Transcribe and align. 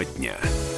Тема 0.00 0.04
дня. 0.16 0.69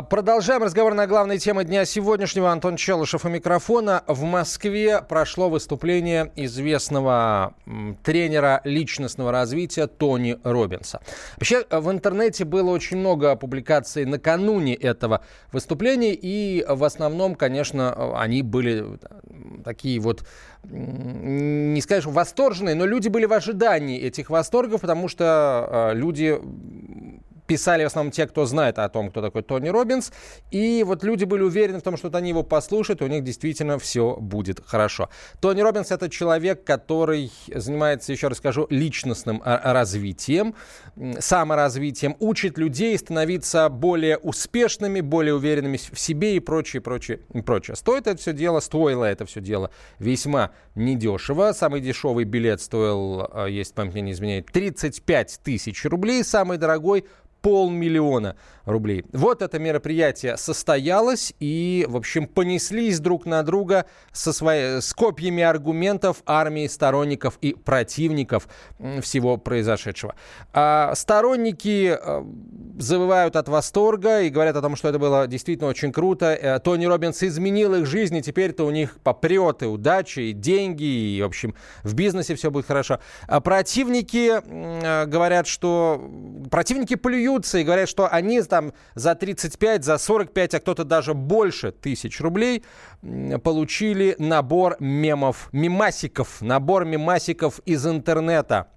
Продолжаем 0.00 0.62
разговор 0.62 0.94
на 0.94 1.06
главной 1.06 1.36
теме 1.36 1.64
дня 1.64 1.84
сегодняшнего. 1.84 2.50
Антон 2.50 2.76
Челышев 2.76 3.26
у 3.26 3.28
микрофона. 3.28 4.02
В 4.06 4.22
Москве 4.22 5.02
прошло 5.02 5.50
выступление 5.50 6.32
известного 6.34 7.52
тренера 8.02 8.62
личностного 8.64 9.32
развития 9.32 9.86
Тони 9.88 10.38
Робинса. 10.44 11.02
Вообще, 11.36 11.66
в 11.70 11.90
интернете 11.90 12.46
было 12.46 12.70
очень 12.70 12.96
много 12.96 13.36
публикаций 13.36 14.06
накануне 14.06 14.74
этого 14.74 15.26
выступления, 15.52 16.14
и 16.14 16.64
в 16.66 16.84
основном, 16.84 17.34
конечно, 17.34 18.18
они 18.18 18.40
были 18.42 18.98
такие 19.62 20.00
вот 20.00 20.24
не 20.64 21.80
скажешь 21.80 22.06
восторженные, 22.06 22.76
но 22.76 22.86
люди 22.86 23.08
были 23.08 23.26
в 23.26 23.32
ожидании 23.32 24.00
этих 24.00 24.30
восторгов, 24.30 24.82
потому 24.82 25.08
что 25.08 25.24
а, 25.26 25.92
люди 25.92 26.40
писали 27.46 27.84
в 27.84 27.86
основном 27.86 28.12
те, 28.12 28.26
кто 28.26 28.46
знает 28.46 28.78
о 28.78 28.88
том, 28.88 29.10
кто 29.10 29.20
такой 29.20 29.42
Тони 29.42 29.68
Робинс. 29.68 30.12
И 30.50 30.82
вот 30.86 31.04
люди 31.04 31.24
были 31.24 31.42
уверены 31.42 31.78
в 31.78 31.82
том, 31.82 31.96
что 31.96 32.08
вот 32.08 32.14
они 32.14 32.30
его 32.30 32.42
послушают, 32.42 33.02
и 33.02 33.04
у 33.04 33.08
них 33.08 33.24
действительно 33.24 33.78
все 33.78 34.16
будет 34.16 34.64
хорошо. 34.64 35.08
Тони 35.40 35.60
Робинс— 35.60 35.90
это 35.90 36.08
человек, 36.08 36.64
который 36.64 37.30
занимается, 37.52 38.12
еще 38.12 38.28
раз 38.28 38.38
скажу, 38.38 38.66
личностным 38.70 39.42
а, 39.44 39.72
развитием, 39.72 40.54
саморазвитием, 41.18 42.16
учит 42.20 42.58
людей 42.58 42.96
становиться 42.98 43.68
более 43.68 44.18
успешными, 44.18 45.00
более 45.00 45.34
уверенными 45.34 45.76
в 45.76 45.98
себе 45.98 46.36
и 46.36 46.40
прочее, 46.40 46.80
прочее, 46.82 47.20
прочее. 47.44 47.76
Стоит 47.76 48.06
это 48.06 48.20
все 48.20 48.32
дело, 48.32 48.60
стоило 48.60 49.04
это 49.04 49.26
все 49.26 49.40
дело 49.40 49.70
весьма 49.98 50.52
недешево. 50.74 51.52
Самый 51.52 51.80
дешевый 51.80 52.24
билет 52.24 52.60
стоил, 52.60 53.28
а, 53.30 53.46
если 53.46 53.74
память 53.74 53.94
не 53.94 54.12
изменяет, 54.12 54.46
35 54.46 55.40
тысяч 55.42 55.84
рублей. 55.84 56.24
Самый 56.24 56.58
дорогой 56.58 57.04
полмиллиона 57.42 58.36
рублей. 58.64 59.04
Вот 59.12 59.42
это 59.42 59.58
мероприятие 59.58 60.36
состоялось, 60.36 61.34
и, 61.40 61.84
в 61.88 61.96
общем, 61.96 62.26
понеслись 62.26 63.00
друг 63.00 63.26
на 63.26 63.42
друга 63.42 63.86
со 64.12 64.32
своей, 64.32 64.80
с 64.80 64.92
копьями 64.94 65.42
аргументов 65.42 66.22
армии 66.26 66.66
сторонников 66.68 67.38
и 67.40 67.54
противников 67.54 68.48
всего 69.00 69.36
произошедшего. 69.36 70.14
А 70.52 70.94
сторонники 70.94 71.96
э, 72.00 72.24
завывают 72.78 73.36
от 73.36 73.48
восторга 73.48 74.22
и 74.22 74.30
говорят 74.30 74.56
о 74.56 74.62
том, 74.62 74.76
что 74.76 74.88
это 74.88 74.98
было 74.98 75.26
действительно 75.26 75.68
очень 75.68 75.92
круто. 75.92 76.26
Э, 76.26 76.60
Тони 76.60 76.84
Робинс 76.84 77.22
изменил 77.22 77.74
их 77.74 77.86
жизнь, 77.86 78.16
и 78.16 78.22
теперь-то 78.22 78.64
у 78.64 78.70
них 78.70 78.98
попрет 79.02 79.62
и 79.62 79.66
удачи, 79.66 80.20
и 80.20 80.32
деньги, 80.32 80.84
и, 80.84 81.22
в 81.22 81.26
общем, 81.26 81.54
в 81.82 81.94
бизнесе 81.94 82.36
все 82.36 82.50
будет 82.50 82.66
хорошо. 82.66 83.00
А 83.26 83.40
противники 83.40 84.40
э, 84.40 85.06
говорят, 85.06 85.48
что... 85.48 86.00
Противники 86.50 86.94
плюются 87.32 87.58
и 87.58 87.64
говорят, 87.64 87.88
что 87.88 88.08
они 88.08 88.42
там 88.42 88.72
за 88.94 89.14
35, 89.14 89.84
за 89.84 89.98
45, 89.98 90.54
а 90.54 90.60
кто-то 90.60 90.84
даже 90.84 91.14
больше 91.14 91.72
тысяч 91.72 92.20
рублей 92.20 92.64
получили 93.42 94.14
набор 94.18 94.76
мемов, 94.80 95.48
мемасиков, 95.52 96.40
набор 96.42 96.84
мемасиков 96.84 97.60
из 97.64 97.86
интернета. 97.86 98.68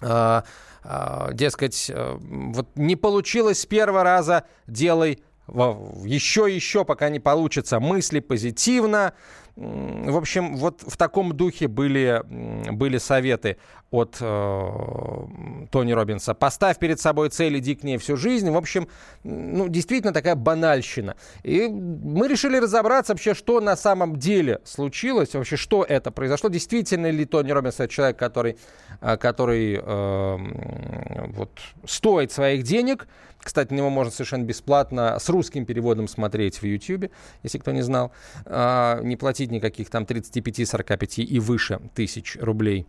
А, 0.00 0.44
а, 0.84 1.32
дескать, 1.32 1.90
э, 1.94 2.16
вот 2.20 2.68
не 2.74 2.96
получилось 2.96 3.60
с 3.60 3.66
первого 3.66 4.02
раза, 4.02 4.44
делай 4.66 5.22
еще, 5.48 6.52
еще, 6.52 6.84
пока 6.84 7.08
не 7.08 7.20
получится. 7.20 7.78
Мысли 7.78 8.20
позитивно, 8.20 9.12
в 9.56 10.16
общем, 10.16 10.56
вот 10.56 10.82
в 10.86 10.96
таком 10.96 11.36
духе 11.36 11.68
были, 11.68 12.22
были 12.70 12.96
советы 12.96 13.58
от 13.90 14.16
э, 14.18 15.66
Тони 15.70 15.92
Робинса. 15.92 16.32
Поставь 16.32 16.78
перед 16.78 16.98
собой 16.98 17.28
цель, 17.28 17.58
иди 17.58 17.74
к 17.74 17.82
ней 17.82 17.98
всю 17.98 18.16
жизнь. 18.16 18.50
В 18.50 18.56
общем, 18.56 18.88
ну, 19.24 19.68
действительно 19.68 20.14
такая 20.14 20.36
банальщина. 20.36 21.16
И 21.42 21.68
мы 21.68 22.28
решили 22.28 22.56
разобраться 22.56 23.12
вообще, 23.12 23.34
что 23.34 23.60
на 23.60 23.76
самом 23.76 24.16
деле 24.16 24.60
случилось, 24.64 25.34
вообще, 25.34 25.56
что 25.56 25.84
это 25.86 26.10
произошло. 26.10 26.48
Действительно 26.48 27.10
ли 27.10 27.26
Тони 27.26 27.50
Робинс 27.50 27.74
это 27.74 27.88
человек, 27.88 28.16
который, 28.16 28.56
э, 29.02 29.16
который 29.18 29.78
э, 29.82 31.26
вот, 31.34 31.50
стоит 31.84 32.32
своих 32.32 32.62
денег, 32.62 33.06
кстати, 33.42 33.72
на 33.72 33.78
него 33.78 33.90
можно 33.90 34.12
совершенно 34.12 34.44
бесплатно 34.44 35.18
с 35.18 35.28
русским 35.28 35.66
переводом 35.66 36.06
смотреть 36.06 36.62
в 36.62 36.64
YouTube, 36.64 37.10
если 37.42 37.58
кто 37.58 37.72
не 37.72 37.82
знал. 37.82 38.12
А, 38.46 39.00
не 39.02 39.16
платить 39.16 39.41
никаких 39.50 39.90
там 39.90 40.06
35, 40.06 40.68
45 40.68 41.18
и 41.18 41.38
выше 41.38 41.80
тысяч 41.94 42.36
рублей 42.40 42.86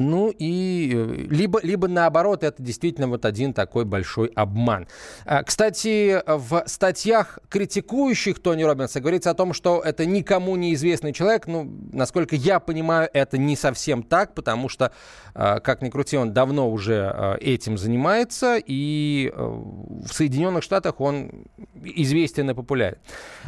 ну 0.00 0.32
и 0.36 0.92
э, 0.94 1.26
либо, 1.30 1.60
либо 1.62 1.88
наоборот, 1.88 2.42
это 2.42 2.62
действительно 2.62 3.08
вот 3.08 3.24
один 3.24 3.52
такой 3.52 3.84
большой 3.84 4.28
обман. 4.34 4.86
А, 5.24 5.42
кстати, 5.42 6.22
в 6.26 6.64
статьях 6.66 7.38
критикующих 7.48 8.40
Тони 8.40 8.62
Робинса 8.62 9.00
говорится 9.00 9.30
о 9.30 9.34
том, 9.34 9.52
что 9.52 9.80
это 9.84 10.06
никому 10.06 10.56
неизвестный 10.56 11.12
человек. 11.12 11.46
Ну, 11.46 11.70
насколько 11.92 12.36
я 12.36 12.60
понимаю, 12.60 13.08
это 13.12 13.38
не 13.38 13.56
совсем 13.56 14.02
так, 14.02 14.34
потому 14.34 14.68
что, 14.68 14.92
а, 15.34 15.60
как 15.60 15.82
ни 15.82 15.90
крути, 15.90 16.16
он 16.16 16.32
давно 16.32 16.70
уже 16.70 17.10
а, 17.12 17.36
этим 17.40 17.78
занимается, 17.78 18.56
и 18.64 19.32
э, 19.34 19.40
в 19.40 20.12
Соединенных 20.12 20.62
Штатах 20.62 21.00
он 21.00 21.30
известен 21.82 22.50
и 22.50 22.54
популярен. 22.54 22.98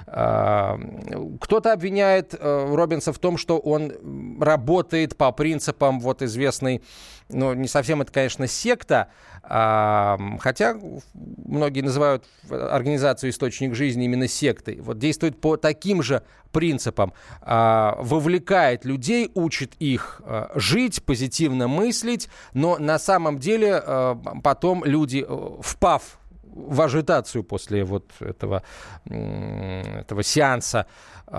Кто-то 0.06 1.72
обвиняет 1.72 2.34
э, 2.38 2.74
Робинса 2.74 3.12
в 3.12 3.18
том, 3.18 3.36
что 3.36 3.58
он 3.58 3.92
работает 4.40 5.16
по 5.16 5.32
принципам 5.32 6.00
вот 6.00 6.22
известных 6.22 6.39
известный, 6.40 6.82
ну, 7.28 7.54
не 7.54 7.68
совсем 7.68 8.00
это, 8.02 8.12
конечно, 8.12 8.46
секта, 8.46 9.08
а, 9.42 10.18
хотя 10.40 10.76
многие 11.14 11.82
называют 11.82 12.24
организацию 12.50 13.30
«Источник 13.30 13.74
жизни» 13.74 14.04
именно 14.04 14.28
сектой. 14.28 14.80
Вот 14.80 14.98
действует 14.98 15.40
по 15.40 15.56
таким 15.56 16.02
же 16.02 16.22
принципам. 16.52 17.12
А, 17.40 17.96
вовлекает 18.00 18.84
людей, 18.84 19.30
учит 19.34 19.74
их 19.78 20.20
а, 20.24 20.50
жить, 20.54 21.02
позитивно 21.04 21.68
мыслить, 21.68 22.28
но 22.52 22.78
на 22.78 22.98
самом 22.98 23.38
деле 23.38 23.74
а, 23.74 24.16
потом 24.42 24.84
люди, 24.84 25.24
э, 25.26 25.60
впав 25.62 26.18
в 26.42 26.80
ажитацию 26.80 27.44
после 27.44 27.84
вот 27.84 28.10
этого, 28.20 28.62
этого 29.04 30.22
сеанса 30.22 30.86
э, 31.28 31.32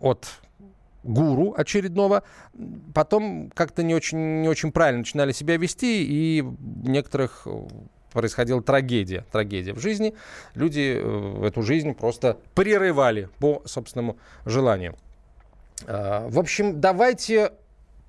от 0.00 0.26
гуру 1.06 1.54
очередного, 1.56 2.22
потом 2.94 3.50
как-то 3.54 3.82
не 3.82 3.94
очень, 3.94 4.42
не 4.42 4.48
очень 4.48 4.72
правильно 4.72 4.98
начинали 5.00 5.32
себя 5.32 5.56
вести, 5.56 6.04
и 6.04 6.44
некоторых 6.84 7.42
э, 7.46 7.66
происходила 8.12 8.62
трагедия, 8.62 9.24
трагедия 9.30 9.72
в 9.72 9.80
жизни. 9.80 10.14
Люди 10.54 11.00
э, 11.02 11.46
эту 11.46 11.62
жизнь 11.62 11.94
просто 11.94 12.38
прерывали 12.54 13.28
по 13.38 13.62
собственному 13.64 14.16
желанию. 14.44 14.96
А, 15.86 16.28
в 16.28 16.38
общем, 16.38 16.80
давайте 16.80 17.52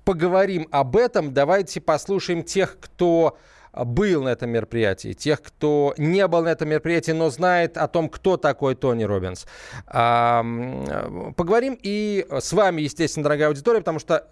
поговорим 0.04 0.66
об 0.70 0.96
этом, 0.96 1.34
давайте 1.34 1.80
послушаем 1.80 2.42
тех, 2.42 2.78
кто 2.80 3.36
был 3.84 4.22
на 4.22 4.30
этом 4.30 4.50
мероприятии, 4.50 5.12
тех, 5.12 5.42
кто 5.42 5.94
не 5.98 6.26
был 6.26 6.42
на 6.42 6.48
этом 6.48 6.68
мероприятии, 6.68 7.12
но 7.12 7.30
знает 7.30 7.76
о 7.76 7.88
том, 7.88 8.08
кто 8.08 8.36
такой 8.36 8.74
Тони 8.74 9.04
Робинс. 9.04 9.46
Поговорим 9.86 11.78
и 11.82 12.26
с 12.30 12.52
вами, 12.52 12.82
естественно, 12.82 13.24
дорогая 13.24 13.48
аудитория, 13.48 13.80
потому 13.80 13.98
что 13.98 14.28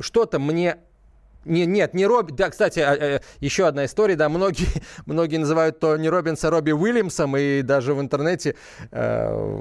что-то 0.00 0.38
мне 0.38 0.78
не, 1.44 1.64
нет, 1.64 1.94
не 1.94 2.06
Робби. 2.06 2.32
Да, 2.32 2.50
кстати, 2.50 2.80
а, 2.80 2.94
э, 2.94 3.20
еще 3.40 3.66
одна 3.66 3.86
история. 3.86 4.16
Да, 4.16 4.28
многие, 4.28 4.68
многие 5.06 5.38
называют 5.38 5.78
Тони 5.80 6.08
Робинса 6.08 6.50
Робби 6.50 6.72
Уильямсом, 6.72 7.36
и 7.36 7.62
даже 7.62 7.94
в 7.94 8.00
интернете 8.00 8.56
э, 8.90 9.60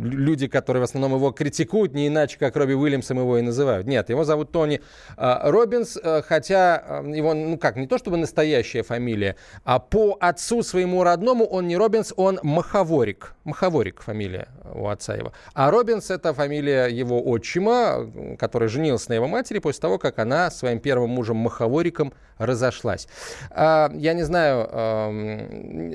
люди, 0.00 0.48
которые 0.48 0.80
в 0.80 0.84
основном 0.84 1.14
его 1.14 1.30
критикуют, 1.32 1.92
не 1.92 2.08
иначе, 2.08 2.38
как 2.38 2.56
Робби 2.56 2.72
Уильямсом 2.72 3.18
его 3.18 3.38
и 3.38 3.42
называют. 3.42 3.86
Нет, 3.86 4.08
его 4.08 4.24
зовут 4.24 4.52
Тони 4.52 4.80
э, 5.16 5.50
Робинс, 5.50 5.98
э, 6.02 6.22
хотя 6.22 7.02
э, 7.04 7.10
его, 7.14 7.34
ну 7.34 7.58
как, 7.58 7.76
не 7.76 7.86
то 7.86 7.98
чтобы 7.98 8.16
настоящая 8.16 8.82
фамилия, 8.82 9.36
а 9.64 9.78
по 9.78 10.16
отцу 10.20 10.62
своему 10.62 11.04
родному 11.04 11.44
он 11.44 11.68
не 11.68 11.76
Робинс, 11.76 12.14
он 12.16 12.40
Махаворик. 12.42 13.34
Махаворик 13.44 14.02
фамилия 14.02 14.48
у 14.74 14.88
отца 14.88 15.14
его. 15.14 15.32
А 15.52 15.70
Робинс 15.70 16.10
это 16.10 16.32
фамилия 16.32 16.86
его 16.86 17.22
отчима, 17.22 18.10
который 18.38 18.68
женился 18.68 19.10
на 19.10 19.14
его 19.14 19.28
матери 19.28 19.58
после 19.58 19.80
того, 19.80 19.98
как 19.98 20.18
она 20.18 20.50
своим 20.50 20.80
первым 20.80 21.17
мужем 21.18 21.36
Махавориком 21.36 22.12
разошлась. 22.38 23.08
А, 23.50 23.90
я 23.94 24.14
не 24.14 24.22
знаю, 24.22 24.68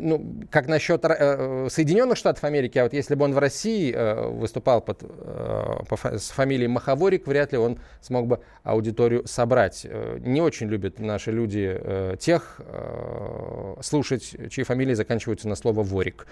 ну, 0.02 0.46
как 0.52 0.68
насчет 0.68 1.06
э, 1.06 1.68
Соединенных 1.70 2.18
Штатов 2.18 2.44
Америки, 2.44 2.78
а 2.78 2.84
вот 2.84 2.94
если 2.94 3.16
бы 3.16 3.24
он 3.24 3.34
в 3.34 3.38
России 3.38 3.94
э, 3.94 4.28
выступал 4.28 4.81
под, 4.81 5.04
э, 5.04 6.18
с 6.18 6.31
фамилией 6.31 6.68
Махаворик, 6.68 7.28
вряд 7.28 7.54
ли 7.54 7.58
он 7.58 7.80
смог 8.02 8.28
бы 8.28 8.40
аудиторию 8.64 9.25
собрать. 9.25 9.88
Не 10.20 10.42
очень 10.42 10.68
любят 10.68 11.00
наши 11.00 11.31
люди 11.31 11.80
тех 12.20 12.60
слушать, 13.81 14.36
чьи 14.50 14.64
фамилии 14.64 14.94
заканчиваются 14.94 15.48
на 15.48 15.56
слово 15.56 15.84
«ворик». 15.84 16.28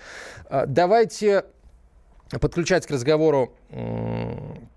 А, 0.49 0.65
давайте 0.65 1.45
подключать 2.39 2.85
к 2.85 2.91
разговору... 2.91 3.53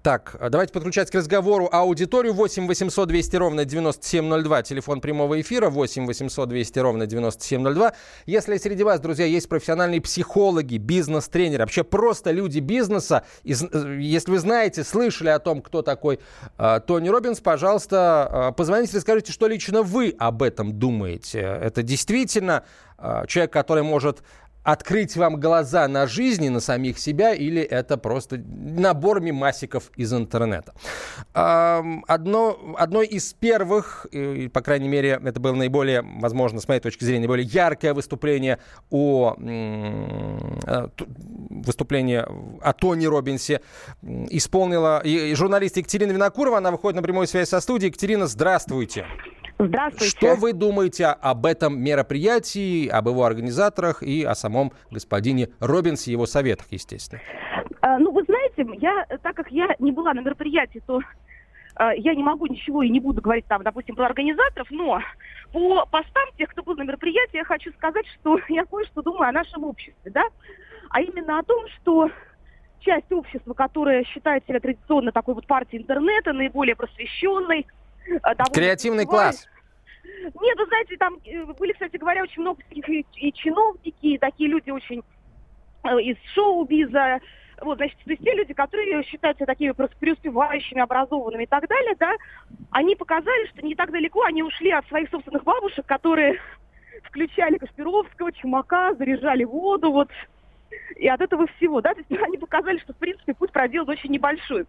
Так, 0.02 0.36
давайте 0.50 0.72
подключать 0.72 1.10
к 1.10 1.14
разговору 1.14 1.68
аудиторию 1.72 2.34
8 2.34 2.66
800 2.66 3.08
200 3.08 3.36
ровно 3.36 3.64
9702, 3.64 4.62
телефон 4.62 5.00
прямого 5.00 5.40
эфира 5.40 5.70
8 5.70 6.06
800 6.06 6.48
200 6.48 6.78
ровно 6.80 7.06
9702. 7.06 7.92
Если 8.26 8.56
среди 8.58 8.82
вас, 8.82 9.00
друзья, 9.00 9.24
есть 9.24 9.48
профессиональные 9.48 10.00
психологи, 10.00 10.76
бизнес-тренеры, 10.76 11.62
вообще 11.62 11.84
просто 11.84 12.32
люди 12.32 12.58
бизнеса, 12.58 13.24
если 13.42 14.30
вы 14.30 14.38
знаете, 14.38 14.84
слышали 14.84 15.30
о 15.30 15.38
том, 15.38 15.62
кто 15.62 15.82
такой 15.82 16.20
э, 16.58 16.80
Тони 16.86 17.08
Робинс, 17.08 17.40
пожалуйста, 17.40 18.50
э, 18.50 18.56
позвоните, 18.56 18.96
расскажите, 18.96 19.32
что 19.32 19.46
лично 19.46 19.82
вы 19.82 20.14
об 20.18 20.42
этом 20.42 20.78
думаете. 20.78 21.40
Это 21.40 21.82
действительно 21.82 22.64
э, 22.98 23.24
человек, 23.26 23.52
который 23.52 23.82
может 23.82 24.22
открыть 24.64 25.16
вам 25.16 25.38
глаза 25.38 25.86
на 25.86 26.06
жизнь 26.06 26.44
и 26.44 26.48
на 26.48 26.60
самих 26.60 26.98
себя, 26.98 27.34
или 27.34 27.62
это 27.62 27.96
просто 27.98 28.38
набор 28.38 29.20
мимасиков 29.20 29.90
из 29.96 30.12
интернета. 30.12 30.74
Одно, 31.32 32.74
одно 32.78 33.02
из 33.02 33.34
первых, 33.34 34.06
по 34.52 34.60
крайней 34.62 34.88
мере, 34.88 35.20
это 35.22 35.38
было 35.38 35.54
наиболее, 35.54 36.02
возможно, 36.02 36.60
с 36.60 36.66
моей 36.66 36.80
точки 36.80 37.04
зрения, 37.04 37.20
наиболее 37.20 37.46
яркое 37.46 37.94
выступление 37.94 38.58
о 38.90 39.36
э, 39.38 40.88
выступление 41.50 42.26
о 42.60 42.72
Тони 42.72 43.06
Робинсе 43.06 43.60
исполнила 44.02 45.02
журналист 45.34 45.76
Екатерина 45.76 46.12
Винокурова. 46.12 46.58
Она 46.58 46.70
выходит 46.70 46.96
на 46.96 47.02
прямую 47.02 47.26
связь 47.26 47.50
со 47.50 47.60
студией. 47.60 47.90
Екатерина, 47.90 48.26
здравствуйте. 48.26 49.06
Здравствуйте. 49.58 50.16
Что 50.16 50.34
вы 50.34 50.52
думаете 50.52 51.06
об 51.06 51.46
этом 51.46 51.80
мероприятии, 51.80 52.88
об 52.88 53.08
его 53.08 53.24
организаторах 53.24 54.02
и 54.02 54.24
о 54.24 54.34
самом 54.34 54.72
господине 54.90 55.48
Робинсе 55.60 56.10
и 56.10 56.12
его 56.12 56.26
советах, 56.26 56.66
естественно? 56.70 57.22
А, 57.80 57.98
ну, 57.98 58.10
вы 58.12 58.24
знаете, 58.24 58.66
я, 58.80 59.06
так 59.22 59.36
как 59.36 59.50
я 59.50 59.68
не 59.78 59.92
была 59.92 60.12
на 60.14 60.20
мероприятии, 60.20 60.82
то 60.86 61.00
а, 61.76 61.94
я 61.94 62.14
не 62.14 62.22
могу 62.22 62.46
ничего 62.46 62.82
и 62.82 62.88
не 62.88 63.00
буду 63.00 63.20
говорить 63.20 63.46
там, 63.46 63.62
допустим, 63.62 63.94
про 63.94 64.06
организаторов, 64.06 64.68
но 64.70 65.00
по 65.52 65.86
постам 65.86 66.24
тех, 66.36 66.48
кто 66.48 66.62
был 66.62 66.74
на 66.76 66.82
мероприятии, 66.82 67.36
я 67.36 67.44
хочу 67.44 67.72
сказать, 67.72 68.06
что 68.20 68.38
я 68.48 68.64
кое-что 68.64 69.02
думаю 69.02 69.28
о 69.28 69.32
нашем 69.32 69.64
обществе, 69.64 70.10
да, 70.10 70.24
а 70.90 71.00
именно 71.00 71.38
о 71.38 71.42
том, 71.42 71.64
что 71.80 72.10
часть 72.80 73.10
общества, 73.12 73.54
которая 73.54 74.04
считает 74.04 74.44
себя 74.46 74.60
традиционно 74.60 75.12
такой 75.12 75.34
вот 75.34 75.46
партией 75.46 75.82
интернета, 75.82 76.32
наиболее 76.32 76.76
просвещенной, 76.76 77.66
Креативный 78.52 79.06
класс. 79.06 79.48
Нет, 80.40 80.58
вы 80.58 80.66
знаете, 80.66 80.96
там 80.96 81.18
э, 81.24 81.44
были, 81.58 81.72
кстати 81.72 81.96
говоря, 81.96 82.22
очень 82.22 82.42
много 82.42 82.62
и, 82.70 83.04
и 83.16 83.32
чиновники, 83.32 83.94
и 84.00 84.18
такие 84.18 84.48
люди 84.48 84.70
очень 84.70 85.02
э, 85.82 86.00
из 86.00 86.16
шоу-биза, 86.32 87.20
вот, 87.60 87.76
значит, 87.76 87.98
то 88.04 88.10
есть 88.10 88.22
те 88.22 88.32
люди, 88.32 88.54
которые 88.54 89.02
считаются 89.04 89.44
такими 89.46 89.72
просто 89.72 89.96
преуспевающими, 89.98 90.80
образованными 90.80 91.44
и 91.44 91.46
так 91.46 91.68
далее, 91.68 91.94
да, 91.98 92.12
они 92.70 92.96
показали, 92.96 93.46
что 93.48 93.62
не 93.62 93.74
так 93.74 93.90
далеко 93.90 94.22
они 94.22 94.42
ушли 94.42 94.70
от 94.70 94.86
своих 94.88 95.10
собственных 95.10 95.44
бабушек, 95.44 95.84
которые 95.86 96.40
включали 97.04 97.58
Кашпировского, 97.58 98.32
Чумака, 98.32 98.94
заряжали 98.94 99.44
воду, 99.44 99.92
вот, 99.92 100.10
и 100.96 101.06
от 101.06 101.20
этого 101.20 101.46
всего, 101.56 101.80
да, 101.80 101.94
то 101.94 102.00
есть 102.00 102.22
они 102.22 102.38
показали, 102.38 102.78
что, 102.78 102.92
в 102.92 102.96
принципе, 102.96 103.34
путь 103.34 103.52
проделан 103.52 103.88
очень 103.88 104.10
небольшой. 104.10 104.64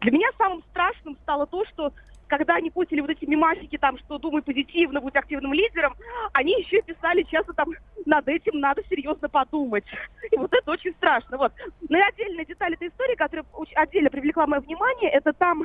Для 0.00 0.10
меня 0.10 0.28
самым 0.36 0.62
страшным 0.70 1.16
стало 1.22 1.46
то, 1.46 1.64
что 1.66 1.92
когда 2.28 2.56
они 2.56 2.70
пустили 2.70 3.00
вот 3.00 3.10
эти 3.10 3.24
мемасики, 3.24 3.78
там, 3.78 3.98
что 3.98 4.18
думай 4.18 4.42
позитивно, 4.42 5.00
будь 5.00 5.16
активным 5.16 5.52
лидером, 5.52 5.94
они 6.32 6.52
еще 6.60 6.80
писали 6.82 7.22
часто 7.22 7.52
там, 7.54 7.70
над 8.06 8.28
этим 8.28 8.60
надо 8.60 8.82
серьезно 8.88 9.28
подумать. 9.28 9.84
И 10.30 10.36
вот 10.36 10.52
это 10.52 10.70
очень 10.70 10.92
страшно. 10.92 11.38
Вот. 11.38 11.52
Но 11.88 11.98
и 11.98 12.02
отдельная 12.02 12.44
деталь 12.44 12.74
этой 12.74 12.88
истории, 12.88 13.16
которая 13.16 13.44
отдельно 13.74 14.10
привлекла 14.10 14.46
мое 14.46 14.60
внимание, 14.60 15.10
это 15.10 15.32
там 15.32 15.64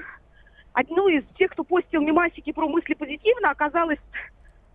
одну 0.73 1.07
из 1.07 1.23
тех, 1.37 1.51
кто 1.51 1.63
постил 1.63 2.01
мемасики 2.01 2.51
про 2.51 2.67
мысли 2.67 2.93
позитивно, 2.93 3.51
оказалась 3.51 3.99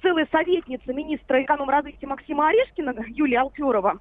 целая 0.03 0.29
советница 0.31 0.93
министра 0.93 1.43
эконом-развития 1.43 2.07
Максима 2.07 2.49
Орешкина, 2.49 2.95
Юлия 3.09 3.41
Алферова 3.41 3.99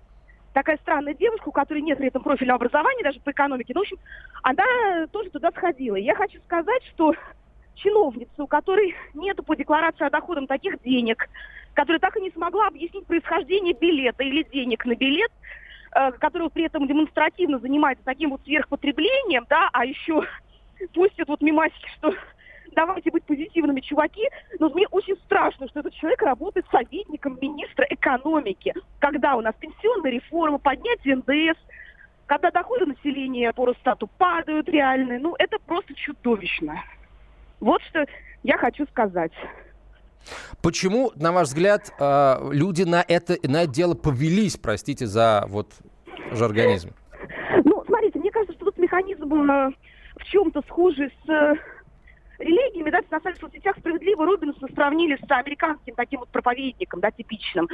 такая 0.57 0.77
странная 0.77 1.13
девушка, 1.13 1.49
у 1.49 1.51
которой 1.51 1.83
нет 1.83 1.99
при 1.99 2.07
этом 2.07 2.23
профильного 2.23 2.55
образования, 2.55 3.03
даже 3.03 3.19
по 3.19 3.29
экономике. 3.29 3.73
Ну, 3.75 3.81
в 3.81 3.83
общем, 3.83 3.97
она 4.41 4.63
тоже 5.11 5.29
туда 5.29 5.51
сходила. 5.51 5.95
Я 5.97 6.15
хочу 6.15 6.39
сказать, 6.41 6.83
что 6.95 7.13
чиновницу, 7.77 8.43
у 8.43 8.47
которой 8.47 8.95
нету 9.13 9.43
по 9.43 9.55
декларации 9.55 10.05
о 10.05 10.09
доходах 10.09 10.47
таких 10.47 10.81
денег, 10.81 11.29
которая 11.73 11.99
так 11.99 12.17
и 12.17 12.21
не 12.21 12.31
смогла 12.31 12.67
объяснить 12.67 13.05
происхождение 13.05 13.73
билета 13.73 14.23
или 14.23 14.43
денег 14.43 14.85
на 14.85 14.95
билет, 14.95 15.31
э, 15.95 16.11
при 16.53 16.65
этом 16.65 16.87
демонстративно 16.87 17.59
занимается 17.59 18.03
таким 18.05 18.31
вот 18.31 18.41
сверхпотреблением, 18.43 19.45
да, 19.49 19.69
а 19.73 19.85
еще 19.85 20.23
пустят 20.93 21.27
вот 21.27 21.41
мимасики, 21.41 21.87
что 21.97 22.13
давайте 22.77 23.09
быть 23.09 23.23
позитивными, 23.23 23.81
чуваки. 23.81 24.29
Но 24.59 24.69
мне 24.69 24.87
очень 24.91 25.15
страшно, 25.25 25.67
что 25.67 25.79
этот 25.79 25.93
человек 25.93 26.21
работает 26.21 26.65
советником 26.71 27.37
министра 27.41 27.85
экономики. 27.89 28.73
Когда 28.99 29.35
у 29.35 29.41
нас 29.41 29.55
пенсионная 29.59 30.11
реформа, 30.11 30.59
поднятие 30.59 31.15
НДС, 31.15 31.59
когда 32.27 32.51
доходы 32.51 32.85
населения 32.85 33.51
по 33.53 33.65
Росстату 33.65 34.07
падают 34.17 34.69
реальные. 34.69 35.19
Ну, 35.19 35.35
это 35.39 35.57
просто 35.65 35.95
чудовищно. 35.95 36.83
Вот 37.59 37.81
что 37.83 38.05
я 38.43 38.57
хочу 38.57 38.85
сказать. 38.87 39.31
Почему, 40.61 41.11
на 41.15 41.31
ваш 41.31 41.47
взгляд, 41.47 41.91
э, 41.99 42.49
люди 42.51 42.83
на 42.83 43.03
это, 43.07 43.37
на 43.43 43.63
это 43.63 43.71
дело 43.71 43.93
повелись, 43.93 44.57
простите 44.57 45.05
за 45.05 45.45
вот 45.47 45.71
жаргонизм? 46.31 46.93
Ну, 47.63 47.83
смотрите, 47.85 48.19
мне 48.19 48.31
кажется, 48.31 48.53
что 48.53 48.65
тут 48.65 48.77
механизм 48.77 49.33
э, 49.33 49.71
в 50.17 50.23
чем-то 50.25 50.61
схожий 50.67 51.09
с 51.09 51.29
э, 51.29 51.53
религиями, 52.39 52.89
да, 52.89 52.99
на 53.09 53.19
самом 53.21 53.37
соцсетях 53.37 53.77
справедливо 53.77 54.25
Робинсона 54.25 54.67
сравнили 54.73 55.15
с 55.15 55.31
американским 55.31 55.95
таким 55.95 56.19
вот 56.19 56.29
проповедником, 56.29 56.99
да, 56.99 57.11
типичным. 57.11 57.69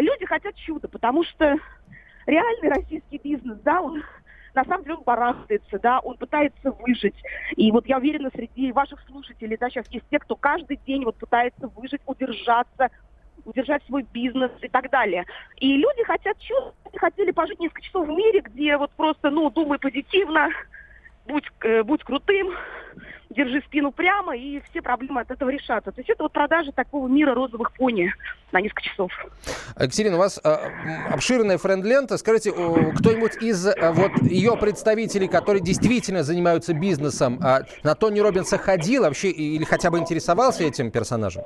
Люди 0.00 0.26
хотят 0.26 0.54
чуда, 0.56 0.88
потому 0.88 1.24
что 1.24 1.56
реальный 2.26 2.68
российский 2.68 3.18
бизнес, 3.18 3.58
да, 3.64 3.80
он 3.80 4.02
на 4.58 4.64
самом 4.64 4.82
деле 4.82 4.96
он 4.96 5.02
барахтается, 5.04 5.78
да, 5.78 6.00
он 6.00 6.16
пытается 6.16 6.72
выжить. 6.72 7.14
И 7.56 7.70
вот 7.70 7.86
я 7.86 7.98
уверена, 7.98 8.28
среди 8.34 8.72
ваших 8.72 9.00
слушателей, 9.06 9.56
да, 9.56 9.70
сейчас 9.70 9.86
есть 9.90 10.04
те, 10.10 10.18
кто 10.18 10.34
каждый 10.34 10.80
день 10.84 11.04
вот 11.04 11.16
пытается 11.16 11.68
выжить, 11.68 12.00
удержаться, 12.06 12.90
удержать 13.44 13.84
свой 13.86 14.02
бизнес 14.02 14.50
и 14.60 14.68
так 14.68 14.90
далее. 14.90 15.26
И 15.58 15.76
люди 15.76 16.02
хотят 16.02 16.36
чувствовать, 16.40 16.98
хотели 16.98 17.30
пожить 17.30 17.60
несколько 17.60 17.82
часов 17.82 18.08
в 18.08 18.10
мире, 18.10 18.40
где 18.40 18.76
вот 18.76 18.90
просто, 18.96 19.30
ну, 19.30 19.48
думай 19.48 19.78
позитивно, 19.78 20.48
будь, 21.28 21.44
э, 21.62 21.82
будь 21.82 22.02
крутым, 22.02 22.50
держи 23.30 23.60
спину 23.66 23.92
прямо, 23.92 24.36
и 24.36 24.60
все 24.70 24.82
проблемы 24.82 25.20
от 25.20 25.30
этого 25.30 25.50
решатся. 25.50 25.92
То 25.92 26.00
есть 26.00 26.10
это 26.10 26.22
вот 26.22 26.32
продажа 26.32 26.72
такого 26.72 27.08
мира 27.08 27.34
розовых 27.34 27.72
пони 27.72 28.12
на 28.52 28.60
несколько 28.60 28.82
часов. 28.82 29.12
Екатерина, 29.78 30.16
у 30.16 30.18
вас 30.18 30.40
э, 30.42 30.48
обширная 31.12 31.58
френд-лента. 31.58 32.16
Скажите, 32.16 32.50
кто-нибудь 32.52 33.36
из 33.42 33.66
э, 33.66 33.92
вот 33.92 34.22
ее 34.22 34.56
представителей, 34.56 35.28
которые 35.28 35.62
действительно 35.62 36.22
занимаются 36.22 36.72
бизнесом, 36.72 37.38
э, 37.40 37.64
на 37.82 37.94
Тони 37.94 38.20
Робинса 38.20 38.58
ходил 38.58 39.02
вообще 39.02 39.30
или 39.30 39.64
хотя 39.64 39.90
бы 39.90 39.98
интересовался 39.98 40.64
этим 40.64 40.90
персонажем? 40.90 41.44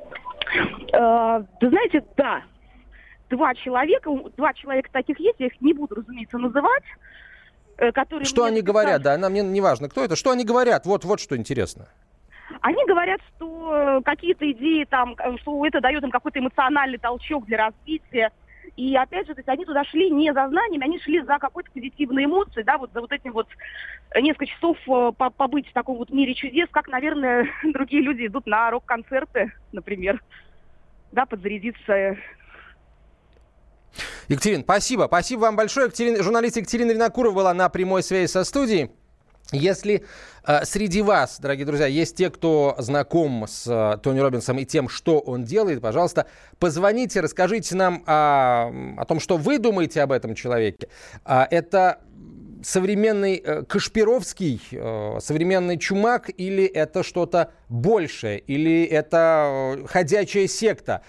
Э, 0.92 1.42
вы 1.60 1.68
знаете, 1.68 2.04
да. 2.16 2.42
Два 3.30 3.54
человека, 3.54 4.10
два 4.36 4.52
человека 4.52 4.90
таких 4.92 5.18
есть, 5.18 5.36
я 5.38 5.46
их 5.46 5.60
не 5.60 5.72
буду, 5.72 5.94
разумеется, 5.94 6.38
называть. 6.38 6.84
Э, 7.82 7.90
которые... 7.90 8.24
Что 8.26 8.44
они 8.44 8.62
говорят, 8.62 9.02
да, 9.02 9.18
нам 9.18 9.34
не, 9.34 9.40
не 9.40 9.60
важно, 9.60 9.88
кто 9.88 10.04
это, 10.04 10.14
что 10.14 10.30
они 10.30 10.44
говорят, 10.44 10.86
вот, 10.86 11.04
вот 11.04 11.18
что 11.18 11.36
интересно. 11.36 11.88
Они 12.60 12.84
говорят, 12.86 13.20
что 13.34 13.74
э, 13.74 14.02
какие-то 14.04 14.48
идеи 14.52 14.84
там, 14.84 15.16
э, 15.18 15.36
что 15.38 15.66
это 15.66 15.80
дает 15.80 16.04
им 16.04 16.12
какой-то 16.12 16.38
эмоциональный 16.38 16.98
толчок 16.98 17.44
для 17.46 17.66
развития. 17.66 18.30
И 18.76 18.94
опять 18.94 19.26
же, 19.26 19.34
то 19.34 19.40
есть 19.40 19.48
они 19.48 19.64
туда 19.64 19.82
шли 19.82 20.10
не 20.10 20.32
за 20.32 20.48
знаниями, 20.48 20.84
они 20.84 21.00
шли 21.00 21.22
за 21.22 21.38
какой-то 21.40 21.72
позитивной 21.72 22.26
эмоцией, 22.26 22.64
да, 22.64 22.78
вот 22.78 22.92
за 22.92 23.00
вот 23.00 23.10
этим 23.10 23.32
вот 23.32 23.48
несколько 24.14 24.46
часов 24.46 24.78
побыть 25.16 25.68
в 25.68 25.72
таком 25.72 25.96
вот 25.96 26.10
мире 26.10 26.34
чудес, 26.34 26.68
как, 26.70 26.86
наверное, 26.86 27.48
другие 27.64 28.02
люди 28.02 28.28
идут 28.28 28.46
на 28.46 28.70
рок-концерты, 28.70 29.52
например, 29.72 30.22
да, 31.10 31.26
подзарядиться 31.26 32.16
Екатерина, 34.28 34.62
спасибо. 34.62 35.04
Спасибо 35.06 35.40
вам 35.40 35.56
большое. 35.56 35.86
Екатерина, 35.86 36.22
журналист 36.22 36.56
Екатерина 36.56 36.92
Винокурова 36.92 37.34
была 37.34 37.54
на 37.54 37.68
прямой 37.68 38.02
связи 38.02 38.30
со 38.30 38.44
студией. 38.44 38.90
Если 39.50 40.04
э, 40.46 40.64
среди 40.64 41.02
вас, 41.02 41.38
дорогие 41.38 41.66
друзья, 41.66 41.86
есть 41.86 42.16
те, 42.16 42.30
кто 42.30 42.74
знаком 42.78 43.46
с 43.46 43.66
э, 43.66 43.98
Тони 43.98 44.20
Робинсом 44.20 44.58
и 44.58 44.64
тем, 44.64 44.88
что 44.88 45.18
он 45.18 45.44
делает, 45.44 45.82
пожалуйста, 45.82 46.26
позвоните, 46.58 47.20
расскажите 47.20 47.74
нам 47.74 48.02
о, 48.06 48.72
о 48.96 49.04
том, 49.04 49.20
что 49.20 49.36
вы 49.36 49.58
думаете 49.58 50.00
об 50.02 50.12
этом 50.12 50.34
человеке. 50.34 50.88
А, 51.24 51.46
это 51.50 52.00
современный 52.62 53.36
э, 53.36 53.62
Кашпировский, 53.64 54.60
э, 54.70 55.18
современный 55.20 55.78
Чумак, 55.78 56.30
или 56.36 56.64
это 56.64 57.02
что-то 57.02 57.52
большее, 57.68 58.38
или 58.38 58.84
это 58.84 59.76
э, 59.78 59.86
ходячая 59.86 60.46
секта? 60.46 61.02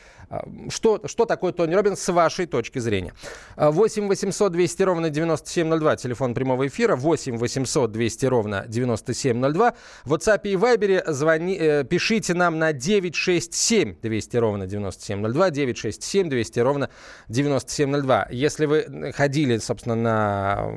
Что, 0.69 1.01
что 1.05 1.25
такое 1.25 1.51
Тони 1.51 1.73
Робинс 1.73 1.99
с 1.99 2.11
вашей 2.11 2.45
точки 2.45 2.79
зрения? 2.79 3.13
8 3.55 4.07
800 4.07 4.51
200 4.51 4.83
ровно 4.83 5.09
9702, 5.09 5.95
телефон 5.97 6.33
прямого 6.33 6.67
эфира, 6.67 6.95
8 6.95 7.37
800 7.37 7.91
200 7.91 8.25
ровно 8.25 8.65
9702. 8.67 9.73
В 10.05 10.13
WhatsApp 10.13 10.41
и 10.43 10.55
Viber 10.55 11.11
звони, 11.11 11.57
э, 11.59 11.83
пишите 11.83 12.33
нам 12.33 12.59
на 12.59 12.73
967 12.73 13.95
200 14.01 14.37
ровно 14.37 14.67
9702, 14.67 15.49
967 15.49 16.29
200 16.29 16.59
ровно 16.59 16.89
9702. 17.29 18.27
Если 18.31 18.65
вы 18.65 19.11
ходили, 19.15 19.57
собственно, 19.57 19.95
на 19.95 20.67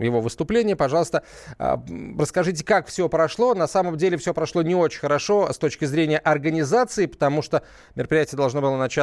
его 0.00 0.20
выступление, 0.20 0.76
пожалуйста, 0.76 1.22
а, 1.58 1.82
расскажите, 2.18 2.64
как 2.64 2.86
все 2.86 3.08
прошло. 3.08 3.54
На 3.54 3.66
самом 3.66 3.96
деле 3.96 4.16
все 4.16 4.34
прошло 4.34 4.62
не 4.62 4.74
очень 4.74 5.00
хорошо 5.00 5.52
с 5.52 5.58
точки 5.58 5.84
зрения 5.84 6.18
организации, 6.18 7.06
потому 7.06 7.42
что 7.42 7.62
мероприятие 7.94 8.36
должно 8.36 8.60
было 8.60 8.76
начаться 8.76 9.01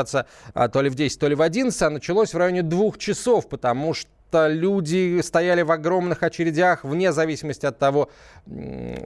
а, 0.53 0.67
то 0.69 0.81
ли 0.81 0.89
в 0.89 0.95
10, 0.95 1.19
то 1.19 1.27
ли 1.27 1.35
в 1.35 1.41
11, 1.41 1.81
а 1.81 1.89
началось 1.89 2.33
в 2.33 2.37
районе 2.37 2.61
двух 2.61 2.97
часов, 2.97 3.47
потому 3.49 3.93
что 3.93 4.07
люди 4.47 5.19
стояли 5.21 5.61
в 5.61 5.71
огромных 5.71 6.23
очередях, 6.23 6.83
вне 6.83 7.11
зависимости 7.11 7.65
от 7.65 7.79
того, 7.79 8.09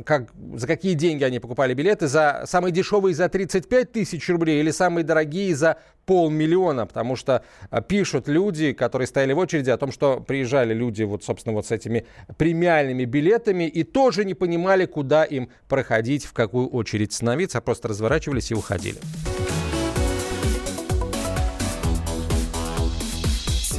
как, 0.05 0.29
за 0.55 0.67
какие 0.67 0.93
деньги 0.93 1.23
они 1.23 1.39
покупали 1.39 1.73
билеты, 1.73 2.07
за 2.07 2.43
самые 2.45 2.71
дешевые 2.71 3.15
за 3.15 3.29
35 3.29 3.91
тысяч 3.91 4.27
рублей 4.29 4.59
или 4.59 4.71
самые 4.71 5.03
дорогие 5.03 5.55
за 5.55 5.77
полмиллиона, 6.05 6.85
потому 6.85 7.15
что 7.15 7.43
а, 7.69 7.81
пишут 7.81 8.27
люди, 8.27 8.73
которые 8.73 9.07
стояли 9.07 9.31
в 9.31 9.37
очереди, 9.37 9.69
о 9.69 9.77
том, 9.77 9.91
что 9.91 10.19
приезжали 10.19 10.73
люди 10.73 11.03
вот, 11.03 11.23
собственно, 11.23 11.55
вот 11.55 11.65
с 11.65 11.71
этими 11.71 12.05
премиальными 12.37 13.05
билетами 13.05 13.63
и 13.63 13.83
тоже 13.83 14.25
не 14.25 14.33
понимали, 14.33 14.85
куда 14.85 15.23
им 15.23 15.49
проходить, 15.69 16.25
в 16.25 16.33
какую 16.33 16.67
очередь 16.67 17.13
становиться, 17.13 17.59
а 17.59 17.61
просто 17.61 17.87
разворачивались 17.87 18.51
и 18.51 18.55
уходили. 18.55 18.99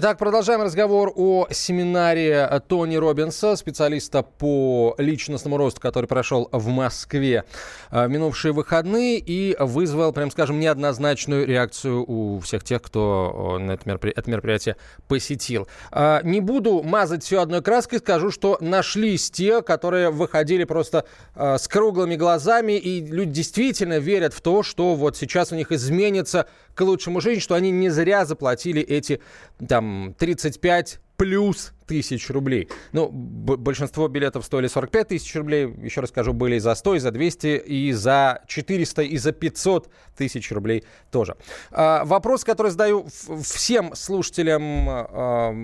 Итак, 0.00 0.16
продолжаем 0.16 0.62
разговор 0.62 1.12
о 1.16 1.48
семинаре 1.50 2.62
Тони 2.68 2.94
Робинса, 2.94 3.56
специалиста 3.56 4.22
по 4.22 4.94
личностному 4.96 5.56
росту, 5.56 5.80
который 5.80 6.06
прошел 6.06 6.48
в 6.52 6.68
Москве 6.68 7.42
в 7.90 7.96
э, 7.96 8.06
минувшие 8.06 8.52
выходные 8.52 9.18
и 9.18 9.56
вызвал, 9.58 10.12
прям 10.12 10.30
скажем, 10.30 10.60
неоднозначную 10.60 11.44
реакцию 11.48 12.04
у 12.08 12.38
всех 12.38 12.62
тех, 12.62 12.80
кто 12.80 13.58
это, 13.60 13.88
меропри... 13.88 14.12
это 14.14 14.30
мероприятие 14.30 14.76
посетил. 15.08 15.66
А, 15.90 16.22
не 16.22 16.40
буду 16.40 16.80
мазать 16.84 17.24
все 17.24 17.42
одной 17.42 17.60
краской, 17.60 17.98
скажу, 17.98 18.30
что 18.30 18.56
нашлись 18.60 19.32
те, 19.32 19.62
которые 19.62 20.10
выходили 20.10 20.62
просто 20.62 21.06
э, 21.34 21.58
с 21.58 21.66
круглыми 21.66 22.14
глазами, 22.14 22.74
и 22.74 23.04
люди 23.04 23.32
действительно 23.32 23.98
верят 23.98 24.32
в 24.32 24.42
то, 24.42 24.62
что 24.62 24.94
вот 24.94 25.16
сейчас 25.16 25.50
у 25.50 25.56
них 25.56 25.72
изменится 25.72 26.46
к 26.78 26.80
лучшему 26.80 27.20
жизнь, 27.20 27.40
что 27.40 27.56
они 27.56 27.72
не 27.72 27.90
зря 27.90 28.24
заплатили 28.24 28.80
эти 28.80 29.20
там 29.66 30.14
35 30.16 31.00
плюс 31.16 31.72
тысяч 31.88 32.30
рублей. 32.30 32.68
Ну, 32.92 33.08
большинство 33.08 34.06
билетов 34.08 34.44
стоили 34.44 34.68
45 34.68 35.08
тысяч 35.08 35.34
рублей. 35.34 35.74
Еще 35.82 36.00
раз 36.00 36.10
скажу, 36.10 36.32
были 36.32 36.56
и 36.56 36.58
за 36.60 36.74
100, 36.74 36.94
и 36.94 36.98
за 36.98 37.10
200, 37.10 37.46
и 37.66 37.92
за 37.92 38.42
400, 38.46 39.02
и 39.02 39.16
за 39.16 39.32
500 39.32 39.90
тысяч 40.16 40.52
рублей 40.52 40.84
тоже. 41.10 41.36
А, 41.70 42.04
вопрос, 42.04 42.44
который 42.44 42.70
задаю 42.70 43.06
всем 43.42 43.94
слушателям, 43.94 44.86
а, 44.88 45.54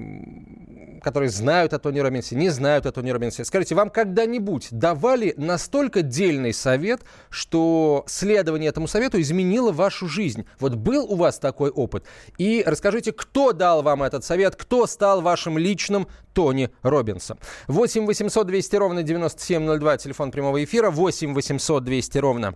которые 1.02 1.28
знают 1.28 1.74
о 1.74 1.78
Тони 1.78 2.00
Робинсе, 2.00 2.34
не 2.34 2.48
знают 2.48 2.86
о 2.86 2.92
Тони 2.92 3.10
Робинсе. 3.10 3.44
Скажите, 3.44 3.74
вам 3.74 3.90
когда-нибудь 3.90 4.68
давали 4.70 5.34
настолько 5.36 6.00
дельный 6.00 6.54
совет, 6.54 7.02
что 7.28 8.04
следование 8.06 8.70
этому 8.70 8.88
совету 8.88 9.20
изменило 9.20 9.72
вашу 9.72 10.08
жизнь? 10.08 10.46
Вот 10.58 10.74
был 10.74 11.04
у 11.04 11.16
вас 11.16 11.38
такой 11.38 11.70
опыт? 11.70 12.04
И 12.38 12.62
расскажите, 12.66 13.12
кто 13.12 13.52
дал 13.52 13.82
вам 13.82 14.02
этот 14.02 14.24
совет, 14.24 14.56
кто 14.56 14.86
стал 14.86 15.20
вашим 15.20 15.58
личным 15.58 16.08
Тони 16.32 16.70
Робинса. 16.82 17.36
8 17.68 18.06
800 18.06 18.46
200 18.46 18.76
ровно 18.76 19.02
9702, 19.02 19.98
телефон 19.98 20.30
прямого 20.30 20.62
эфира. 20.62 20.90
8 20.90 21.34
800 21.34 21.84
200 21.84 22.18
ровно 22.18 22.54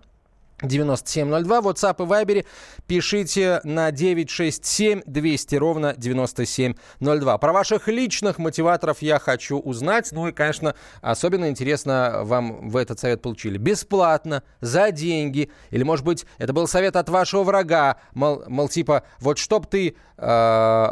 9702. 0.61 1.59
WhatsApp 1.59 1.95
и 1.99 2.07
Viber 2.07 2.45
пишите 2.87 3.61
на 3.63 3.91
967 3.91 5.01
200 5.05 5.55
ровно 5.55 5.93
9702. 5.97 7.37
Про 7.37 7.53
ваших 7.53 7.87
личных 7.87 8.37
мотиваторов 8.37 9.01
я 9.01 9.19
хочу 9.19 9.59
узнать. 9.59 10.11
Ну 10.11 10.27
и, 10.27 10.31
конечно, 10.31 10.75
особенно 11.01 11.49
интересно 11.49 12.21
вам 12.23 12.69
в 12.69 12.77
этот 12.77 12.99
совет 12.99 13.21
получили. 13.21 13.57
Бесплатно, 13.57 14.43
за 14.61 14.91
деньги. 14.91 15.49
Или, 15.71 15.83
может 15.83 16.05
быть, 16.05 16.25
это 16.37 16.53
был 16.53 16.67
совет 16.67 16.95
от 16.95 17.09
вашего 17.09 17.43
врага. 17.43 17.97
Мол, 18.13 18.43
мол 18.47 18.69
типа, 18.69 19.03
вот 19.19 19.37
чтоб 19.37 19.65
ты... 19.67 19.95
Э, 20.17 20.91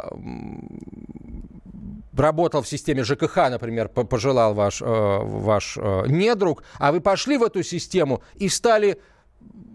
работал 2.18 2.62
в 2.62 2.68
системе 2.68 3.04
ЖКХ, 3.04 3.36
например, 3.50 3.88
пожелал 3.88 4.54
ваш, 4.54 4.82
э, 4.82 4.84
ваш 4.84 5.76
э, 5.76 6.04
недруг, 6.08 6.62
а 6.78 6.92
вы 6.92 7.00
пошли 7.00 7.36
в 7.36 7.42
эту 7.42 7.62
систему 7.62 8.22
и 8.34 8.48
стали 8.48 8.98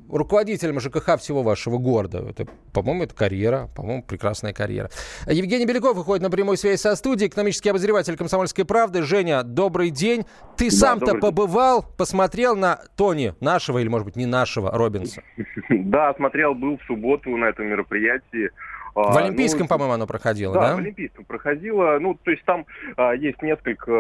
руководителем 0.10 0.80
ЖКХ 0.80 1.18
всего 1.20 1.44
вашего 1.44 1.78
города. 1.78 2.26
Это, 2.30 2.46
по-моему, 2.74 3.04
это 3.04 3.16
карьера, 3.16 3.70
по-моему, 3.76 4.04
прекрасная 4.04 4.54
карьера. 4.54 4.90
Евгений 5.28 5.66
Беляков 5.66 5.96
выходит 5.96 6.22
на 6.22 6.30
прямую 6.30 6.58
связь 6.58 6.82
со 6.82 6.96
студией, 6.96 7.30
экономический 7.30 7.70
обозреватель 7.70 8.16
«Комсомольской 8.16 8.66
правды». 8.66 9.02
Женя, 9.04 9.44
добрый 9.44 9.90
день. 9.90 10.26
Ты 10.58 10.70
да, 10.70 10.76
сам-то 10.76 11.16
побывал, 11.16 11.84
посмотрел 11.98 12.56
на 12.56 12.80
Тони, 12.96 13.34
нашего 13.40 13.80
или, 13.80 13.88
может 13.88 14.06
быть, 14.06 14.16
не 14.16 14.26
нашего, 14.26 14.72
Робинса? 14.72 15.22
Да, 15.70 16.14
смотрел, 16.16 16.54
был 16.56 16.78
в 16.78 16.84
субботу 16.84 17.30
на 17.36 17.46
этом 17.46 17.68
мероприятии. 17.68 18.50
А, 18.96 19.12
в 19.12 19.18
Олимпийском, 19.18 19.62
ну, 19.62 19.68
по-моему, 19.68 19.94
оно 19.94 20.08
проходило, 20.08 20.54
да? 20.54 20.70
Да, 20.70 20.76
в 20.76 20.80
Олимпийском 20.80 21.26
проходило. 21.26 21.98
Ну, 22.00 22.18
то 22.22 22.32
есть 22.32 22.44
там 22.46 22.66
а, 22.96 23.14
есть 23.14 23.42
несколько, 23.42 23.92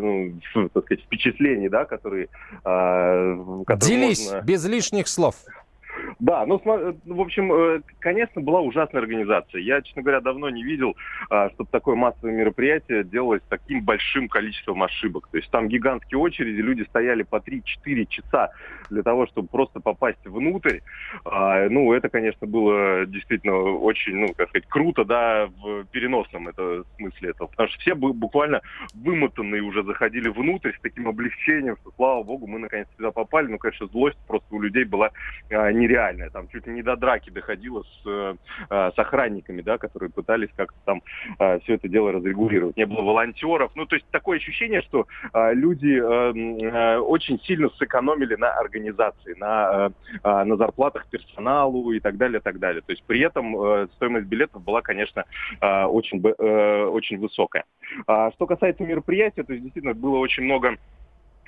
ну, 0.00 0.32
так 0.72 0.84
сказать, 0.84 1.04
впечатлений, 1.04 1.68
да, 1.68 1.84
которые... 1.84 2.28
А, 2.64 3.36
которые 3.66 4.00
Делись 4.00 4.32
можно... 4.32 4.44
без 4.44 4.64
лишних 4.66 5.08
слов. 5.08 5.36
Да, 6.18 6.44
ну, 6.46 6.60
в 6.64 7.20
общем, 7.20 7.52
э, 7.52 7.80
конечно, 8.00 8.40
была 8.40 8.60
ужасная 8.60 9.02
организация. 9.02 9.60
Я, 9.60 9.82
честно 9.82 10.02
говоря, 10.02 10.20
давно 10.20 10.50
не 10.50 10.64
видел, 10.64 10.96
а, 11.30 11.50
чтобы 11.50 11.70
такое 11.70 11.94
массовое 11.94 12.32
мероприятие 12.32 13.04
делалось 13.04 13.42
с 13.42 13.48
таким 13.48 13.82
большим 13.82 14.28
количеством 14.28 14.82
ошибок. 14.82 15.28
То 15.30 15.38
есть 15.38 15.50
там 15.50 15.68
гигантские 15.68 16.18
очереди, 16.18 16.60
люди 16.60 16.82
стояли 16.88 17.22
по 17.22 17.36
3-4 17.36 18.06
часа 18.06 18.50
для 18.90 19.02
того, 19.02 19.26
чтобы 19.26 19.48
просто 19.48 19.80
попасть 19.80 20.24
внутрь. 20.24 20.80
А, 21.24 21.68
ну, 21.68 21.92
это, 21.92 22.08
конечно, 22.08 22.46
было 22.46 23.06
действительно 23.06 23.56
очень, 23.56 24.16
ну, 24.16 24.28
как 24.36 24.48
сказать, 24.48 24.68
круто, 24.68 25.04
да, 25.04 25.46
в 25.46 25.84
переносном 25.84 26.48
это 26.48 26.84
смысле 26.96 27.30
этого. 27.30 27.48
Потому 27.48 27.68
что 27.68 27.78
все 27.80 27.94
буквально 27.94 28.62
вымотанные 28.94 29.62
уже 29.62 29.82
заходили 29.84 30.28
внутрь 30.28 30.72
с 30.72 30.80
таким 30.80 31.08
облегчением, 31.08 31.76
что, 31.80 31.92
слава 31.96 32.22
богу, 32.22 32.46
мы 32.46 32.58
наконец 32.58 32.88
сюда 32.96 33.10
попали. 33.10 33.46
Ну, 33.46 33.58
конечно, 33.58 33.86
злость 33.86 34.18
просто 34.26 34.46
у 34.54 34.60
людей 34.60 34.84
была 34.84 35.10
а, 35.50 35.72
нереальная. 35.88 36.30
Там 36.30 36.48
чуть 36.48 36.66
ли 36.66 36.74
не 36.74 36.82
до 36.82 36.96
драки 36.96 37.30
доходило 37.30 37.82
с, 37.82 38.06
э, 38.06 38.34
с 38.94 38.98
охранниками, 38.98 39.62
да, 39.62 39.78
которые 39.78 40.10
пытались 40.10 40.50
как-то 40.56 40.78
там 40.84 41.02
э, 41.38 41.58
все 41.60 41.74
это 41.74 41.88
дело 41.88 42.12
разрегулировать. 42.12 42.76
Не 42.76 42.86
было 42.86 43.02
волонтеров. 43.02 43.72
Ну, 43.74 43.86
то 43.86 43.96
есть 43.96 44.06
такое 44.10 44.38
ощущение, 44.38 44.82
что 44.82 45.06
э, 45.32 45.54
люди 45.54 45.98
очень 46.98 47.40
сильно 47.40 47.68
сэкономили 47.70 48.36
на 48.36 48.52
организации, 48.52 49.34
на, 49.38 49.90
на 50.22 50.56
зарплатах 50.56 51.06
персоналу 51.08 51.92
и 51.92 52.00
так 52.00 52.16
далее, 52.16 52.40
так 52.40 52.58
далее. 52.58 52.82
То 52.82 52.92
есть 52.92 53.02
при 53.04 53.20
этом 53.20 53.88
стоимость 53.94 54.26
билетов 54.26 54.62
была, 54.62 54.82
конечно, 54.82 55.24
очень, 55.60 56.20
очень 56.20 57.18
высокая. 57.18 57.64
А 58.06 58.30
что 58.32 58.46
касается 58.46 58.84
мероприятия, 58.84 59.42
то 59.42 59.52
есть 59.52 59.64
действительно 59.64 59.94
было 59.94 60.18
очень 60.18 60.44
много 60.44 60.76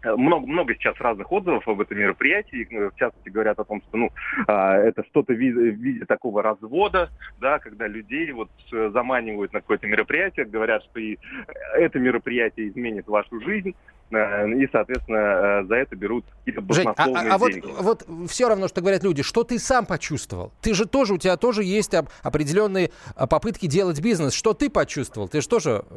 много, 0.05 0.47
много 0.47 0.75
сейчас 0.75 0.97
разных 0.99 1.31
отзывов 1.31 1.67
об 1.69 1.81
этом 1.81 1.99
мероприятии. 1.99 2.67
В 2.71 2.97
частности, 2.97 3.29
говорят 3.29 3.59
о 3.59 3.65
том, 3.65 3.83
что 3.89 3.97
ну, 3.97 4.11
а, 4.47 4.77
это 4.77 5.05
что-то 5.05 5.33
в 5.33 5.37
виде, 5.37 5.73
в 5.73 5.81
виде 5.81 6.05
такого 6.05 6.43
развода, 6.43 7.11
да, 7.41 7.59
когда 7.59 7.87
людей 7.87 8.33
вот 8.33 8.51
заманивают 8.71 9.53
на 9.53 9.61
какое-то 9.61 9.87
мероприятие, 9.87 10.47
говорят, 10.47 10.83
что 10.85 11.01
и 11.01 11.19
это 11.75 11.99
мероприятие 11.99 12.69
изменит 12.69 13.07
вашу 13.07 13.41
жизнь, 13.41 13.75
э, 14.11 14.49
и, 14.49 14.69
соответственно, 14.71 15.19
э, 15.19 15.65
за 15.65 15.75
это 15.77 15.97
берут 15.97 16.25
какие-то 16.39 16.61
баснословные 16.61 17.23
Жень, 17.23 17.31
а, 17.31 17.35
а, 17.35 17.51
деньги. 17.51 17.67
Вот, 17.79 18.05
вот 18.07 18.31
все 18.31 18.49
равно, 18.49 18.69
что 18.69 18.81
говорят 18.81 19.03
люди, 19.03 19.23
что 19.23 19.45
ты 19.45 19.59
сам 19.59 19.87
почувствовал? 19.87 20.53
Ты 20.61 20.75
же 20.75 20.87
тоже, 20.87 21.15
у 21.15 21.19
тебя 21.19 21.37
тоже 21.37 21.65
есть 21.65 21.95
определенные 22.23 22.91
попытки 23.29 23.67
делать 23.67 24.01
бизнес. 24.01 24.35
Что 24.35 24.55
ты 24.55 24.71
почувствовал? 24.71 25.29
Ты 25.29 25.41
же 25.41 25.49
тоже 25.49 25.85
э, 25.91 25.95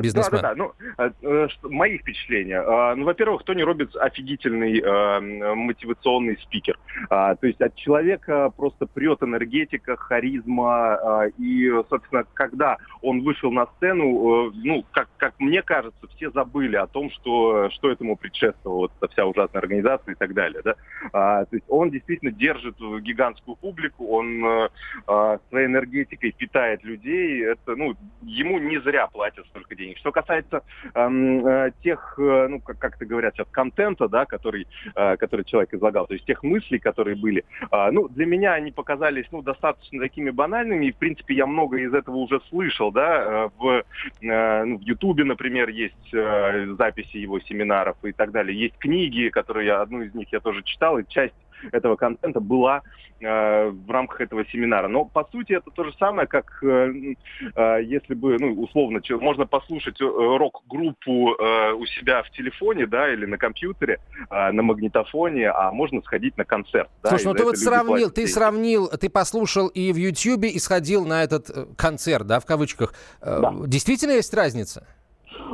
бизнесмен. 0.00 0.40
Да, 0.40 0.54
да, 0.54 0.54
да. 0.54 0.54
Ну, 0.54 0.72
э, 0.98 1.10
э, 1.22 1.48
мои 1.62 1.98
впечатления. 1.98 2.60
А, 2.60 2.94
ну, 2.94 3.04
во-первых, 3.04 3.44
Тони 3.44 3.62
Робинс 3.62 3.94
офигительный 3.96 4.80
э, 4.80 5.54
мотивационный 5.54 6.38
спикер. 6.38 6.78
А, 7.08 7.34
то 7.34 7.46
есть 7.46 7.60
от 7.60 7.74
человека 7.76 8.50
просто 8.56 8.86
прет 8.86 9.22
энергетика, 9.22 9.96
харизма. 9.96 11.28
И, 11.38 11.70
собственно, 11.88 12.24
когда 12.34 12.78
он 13.02 13.22
вышел 13.22 13.50
на 13.50 13.66
сцену, 13.76 14.50
ну, 14.52 14.84
как, 14.90 15.08
как 15.16 15.34
мне 15.38 15.62
кажется, 15.62 16.06
все 16.16 16.30
забыли 16.30 16.76
о 16.76 16.86
том, 16.86 17.10
что, 17.10 17.70
что 17.70 17.90
этому 17.90 18.16
предшествовало, 18.16 18.90
эта 18.98 19.12
вся 19.12 19.26
ужасная 19.26 19.60
организация 19.60 20.12
и 20.12 20.16
так 20.16 20.34
далее. 20.34 20.62
Да? 20.64 20.74
То 21.12 21.48
есть 21.52 21.64
он 21.68 21.90
действительно 21.90 22.30
держит 22.32 22.76
гигантскую 22.78 23.56
публику, 23.56 24.08
он 24.08 24.68
своей 25.48 25.66
энергетикой 25.66 26.32
питает 26.32 26.84
людей. 26.84 27.44
Это, 27.44 27.76
ну, 27.76 27.94
ему 28.22 28.58
не 28.58 28.80
зря 28.80 29.06
платят 29.06 29.46
столько 29.60 29.76
денег. 29.76 29.98
Что 29.98 30.12
касается 30.12 30.62
эм, 30.94 31.46
э, 31.46 31.72
тех, 31.82 32.14
э, 32.18 32.48
ну, 32.48 32.60
как, 32.60 32.78
как 32.78 32.96
это 32.96 33.06
говорят 33.06 33.34
сейчас, 33.34 33.46
контента, 33.50 34.08
да, 34.08 34.24
который, 34.26 34.66
э, 34.94 35.16
который 35.16 35.44
человек 35.44 35.74
излагал, 35.74 36.06
то 36.06 36.14
есть 36.14 36.26
тех 36.26 36.42
мыслей, 36.42 36.78
которые 36.78 37.16
были, 37.16 37.44
э, 37.70 37.90
ну, 37.90 38.08
для 38.08 38.26
меня 38.26 38.54
они 38.54 38.72
показались, 38.72 39.26
ну, 39.30 39.42
достаточно 39.42 40.00
такими 40.00 40.30
банальными, 40.30 40.86
и, 40.86 40.92
в 40.92 40.96
принципе, 40.96 41.34
я 41.34 41.46
много 41.46 41.78
из 41.78 41.94
этого 41.94 42.16
уже 42.16 42.40
слышал, 42.48 42.90
да, 42.90 43.22
э, 43.22 43.48
в, 43.58 43.84
э, 44.22 44.64
ну, 44.64 44.80
например, 45.24 45.68
есть 45.68 46.14
э, 46.14 46.74
записи 46.78 47.16
его 47.16 47.40
семинаров 47.40 47.96
и 48.02 48.12
так 48.12 48.30
далее, 48.30 48.58
есть 48.58 48.78
книги, 48.78 49.28
которые 49.28 49.66
я, 49.66 49.80
одну 49.82 50.02
из 50.02 50.14
них 50.14 50.32
я 50.32 50.40
тоже 50.40 50.62
читал, 50.62 50.98
и 50.98 51.04
часть 51.08 51.34
этого 51.72 51.96
контента 51.96 52.40
была 52.40 52.82
э, 53.20 53.68
в 53.68 53.90
рамках 53.90 54.20
этого 54.20 54.44
семинара. 54.46 54.88
Но 54.88 55.04
по 55.04 55.24
сути 55.30 55.52
это 55.52 55.70
то 55.70 55.84
же 55.84 55.92
самое, 55.98 56.26
как 56.26 56.62
э, 56.62 57.14
э, 57.54 57.82
если 57.84 58.14
бы, 58.14 58.38
ну, 58.38 58.52
условно, 58.60 59.00
можно 59.20 59.46
послушать 59.46 60.00
э, 60.00 60.04
рок-группу 60.04 61.34
э, 61.34 61.72
у 61.72 61.86
себя 61.86 62.22
в 62.22 62.30
телефоне, 62.30 62.86
да, 62.86 63.12
или 63.12 63.26
на 63.26 63.38
компьютере, 63.38 63.98
э, 64.30 64.52
на 64.52 64.62
магнитофоне, 64.62 65.50
а 65.50 65.72
можно 65.72 66.02
сходить 66.02 66.36
на 66.36 66.44
концерт. 66.44 66.88
Слушай, 67.06 67.24
да, 67.24 67.30
ну 67.30 67.36
ты 67.36 67.44
вот 67.44 67.58
сравнил, 67.58 68.10
ты 68.10 68.26
сравнил, 68.26 68.88
ты 68.88 69.08
послушал 69.08 69.68
и 69.68 69.92
в 69.92 69.96
Ютьюбе, 69.96 70.48
и 70.48 70.58
сходил 70.58 71.06
на 71.06 71.22
этот 71.22 71.50
э, 71.50 71.66
концерт, 71.76 72.26
да, 72.26 72.40
в 72.40 72.46
кавычках. 72.46 72.94
Э, 73.20 73.38
да. 73.40 73.54
Действительно 73.66 74.12
есть 74.12 74.34
разница? 74.34 74.86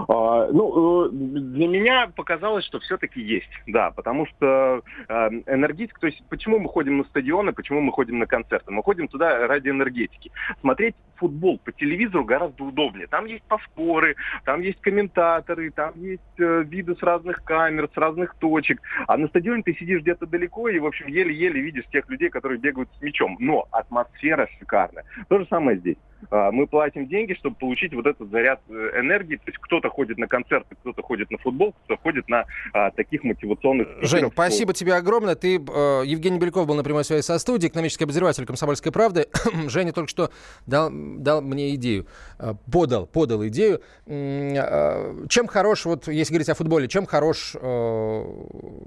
А, 0.09 0.49
ну, 0.53 1.07
э, 1.07 1.11
для 1.11 1.69
меня 1.69 2.11
показалось, 2.15 2.65
что 2.65 2.79
все-таки 2.81 3.21
есть, 3.21 3.51
да, 3.67 3.91
потому 3.91 4.27
что 4.27 4.83
э, 5.09 5.13
энергетика, 5.47 6.01
то 6.01 6.07
есть 6.07 6.23
почему 6.29 6.59
мы 6.59 6.69
ходим 6.69 6.99
на 6.99 7.05
стадионы, 7.05 7.53
почему 7.53 7.81
мы 7.81 7.93
ходим 7.93 8.19
на 8.19 8.27
концерты? 8.27 8.71
Мы 8.71 8.83
ходим 8.83 9.09
туда 9.09 9.47
ради 9.47 9.69
энергетики. 9.69 10.31
Смотреть 10.61 10.95
футбол 11.17 11.59
по 11.59 11.73
телевизору 11.73 12.25
гораздо 12.25 12.65
удобнее. 12.65 13.07
Там 13.07 13.27
есть 13.27 13.45
повторы, 13.45 14.17
там 14.45 14.61
есть 14.61 14.81
комментаторы, 14.81 15.71
там 15.71 15.93
есть 15.97 16.23
э, 16.39 16.63
виды 16.65 16.95
с 16.95 17.03
разных 17.03 17.43
камер, 17.45 17.89
с 17.93 17.97
разных 17.97 18.35
точек. 18.37 18.81
А 19.07 19.17
на 19.17 19.29
стадионе 19.29 19.63
ты 19.63 19.75
сидишь 19.75 20.03
где-то 20.03 20.27
далеко 20.27 20.69
и, 20.69 20.79
в 20.79 20.87
общем, 20.87 21.07
еле-еле 21.07 21.61
видишь 21.61 21.87
тех 21.91 22.09
людей, 22.09 22.29
которые 22.29 22.59
бегают 22.59 22.89
с 22.99 23.03
мячом. 23.03 23.37
Но 23.41 23.67
атмосфера 23.71 24.49
шикарная. 24.59 25.05
То 25.29 25.39
же 25.39 25.47
самое 25.49 25.79
здесь. 25.79 25.97
А, 26.31 26.51
мы 26.51 26.67
платим 26.67 27.07
деньги, 27.07 27.35
чтобы 27.35 27.57
получить 27.57 27.95
вот 27.95 28.07
этот 28.07 28.31
заряд 28.31 28.61
э, 28.69 29.01
энергии. 29.01 29.37
То 29.37 29.43
есть 29.47 29.59
кто-то 29.59 29.89
ходит 29.89 30.19
на 30.19 30.27
концерты, 30.27 30.75
кто-то 30.81 31.03
ходит 31.03 31.31
на 31.31 31.39
футбол, 31.39 31.73
кто-то 31.85 32.01
ходит 32.03 32.29
на 32.29 32.45
а, 32.73 32.91
таких 32.91 33.25
мотивационных... 33.25 33.89
Жень, 34.03 34.31
спасибо 34.33 34.73
тебе 34.73 34.95
огромное. 34.95 35.35
Ты, 35.35 35.57
э, 35.57 36.03
Евгений 36.05 36.39
Беляков 36.39 36.67
был 36.67 36.75
на 36.75 36.83
прямой 36.83 37.05
связи 37.05 37.23
со 37.23 37.39
студией, 37.39 37.71
экономический 37.71 38.05
обозреватель 38.05 38.47
«Комсомольской 38.47 38.93
правды». 38.93 39.27
Женя 39.69 39.93
только 39.93 40.11
что 40.11 40.31
дал, 40.67 40.91
дал 40.93 41.43
мне 41.43 41.75
идею, 41.75 42.07
э, 42.39 42.55
подал, 42.71 43.07
подал 43.07 43.47
идею. 43.47 43.81
Э, 44.07 45.25
чем 45.29 45.47
хорош, 45.47 45.85
вот 45.85 46.09
если 46.09 46.33
говорить 46.33 46.49
о 46.49 46.55
футболе, 46.55 46.89
чем 46.89 47.07
хорош, 47.07 47.55
э, 47.55 48.25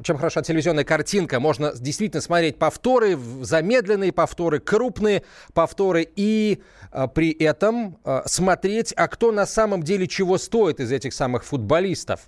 чем 0.03 0.17
хороша 0.17 0.41
телевизионная 0.41 0.83
картинка? 0.83 1.39
Можно 1.39 1.71
действительно 1.73 2.21
смотреть 2.21 2.57
повторы, 2.57 3.17
замедленные 3.41 4.11
повторы, 4.11 4.59
крупные 4.59 5.23
повторы 5.53 6.07
и 6.15 6.61
э, 6.91 7.07
при 7.19 7.31
этом 7.31 7.97
э, 8.05 8.21
смотреть, 8.27 8.93
а 8.95 9.09
кто 9.09 9.33
на 9.33 9.45
самом 9.45 9.83
деле 9.83 10.07
чего 10.07 10.37
стоит 10.37 10.79
из 10.79 10.89
этих 10.89 11.13
самых 11.13 11.43
футболистов. 11.43 12.21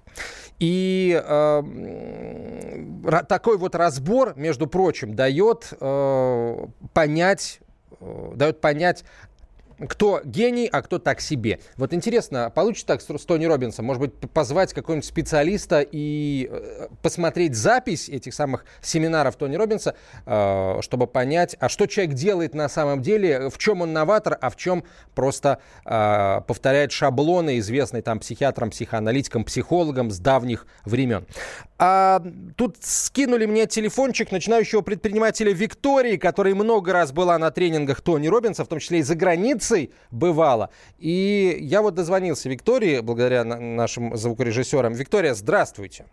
И 0.59 1.17
э, 1.25 1.63
такой 3.29 3.57
вот 3.57 3.73
разбор, 3.75 4.33
между 4.35 4.67
прочим, 4.67 5.15
дает 5.15 5.69
э, 5.79 6.65
понять 6.93 7.61
э, 8.01 8.31
дает 8.35 8.59
понять, 8.59 9.05
кто 9.87 10.21
гений, 10.23 10.67
а 10.71 10.81
кто 10.81 10.99
так 10.99 11.21
себе. 11.21 11.59
Вот 11.77 11.93
интересно, 11.93 12.51
получится 12.53 12.87
так 12.87 13.01
с 13.01 13.25
Тони 13.25 13.45
Робинсом? 13.45 13.85
Может 13.85 14.01
быть, 14.01 14.31
позвать 14.31 14.73
какого-нибудь 14.73 15.05
специалиста 15.05 15.85
и 15.89 16.49
э, 16.51 16.87
посмотреть 17.01 17.55
запись 17.55 18.09
этих 18.09 18.33
самых 18.33 18.65
семинаров 18.81 19.35
Тони 19.35 19.55
Робинса, 19.55 19.95
э, 20.25 20.77
чтобы 20.81 21.07
понять, 21.07 21.55
а 21.59 21.69
что 21.69 21.87
человек 21.87 22.15
делает 22.15 22.53
на 22.53 22.69
самом 22.69 23.01
деле, 23.01 23.49
в 23.49 23.57
чем 23.57 23.81
он 23.81 23.93
новатор, 23.93 24.37
а 24.39 24.49
в 24.49 24.55
чем 24.55 24.83
просто 25.15 25.59
э, 25.85 26.41
повторяет 26.47 26.91
шаблоны, 26.91 27.59
известные 27.59 28.01
там 28.01 28.19
психиатрам, 28.19 28.69
психоаналитикам, 28.69 29.43
психологам 29.43 30.11
с 30.11 30.19
давних 30.19 30.65
времен. 30.85 31.25
А, 31.83 32.21
тут 32.57 32.77
скинули 32.81 33.47
мне 33.47 33.65
телефончик 33.65 34.31
начинающего 34.31 34.81
предпринимателя 34.81 35.51
Виктории, 35.51 36.15
которая 36.15 36.53
много 36.53 36.93
раз 36.93 37.11
была 37.11 37.39
на 37.39 37.49
тренингах 37.49 38.01
Тони 38.01 38.27
Робинса, 38.27 38.63
в 38.63 38.67
том 38.67 38.77
числе 38.77 38.99
и 38.99 39.01
за 39.01 39.15
границей 39.15 39.91
бывала. 40.11 40.69
И 40.99 41.57
я 41.59 41.81
вот 41.81 41.95
дозвонился 41.95 42.49
Виктории, 42.49 42.99
благодаря 42.99 43.43
нашим 43.43 44.15
звукорежиссерам. 44.15 44.93
Виктория, 44.93 45.33
здравствуйте. 45.33 46.05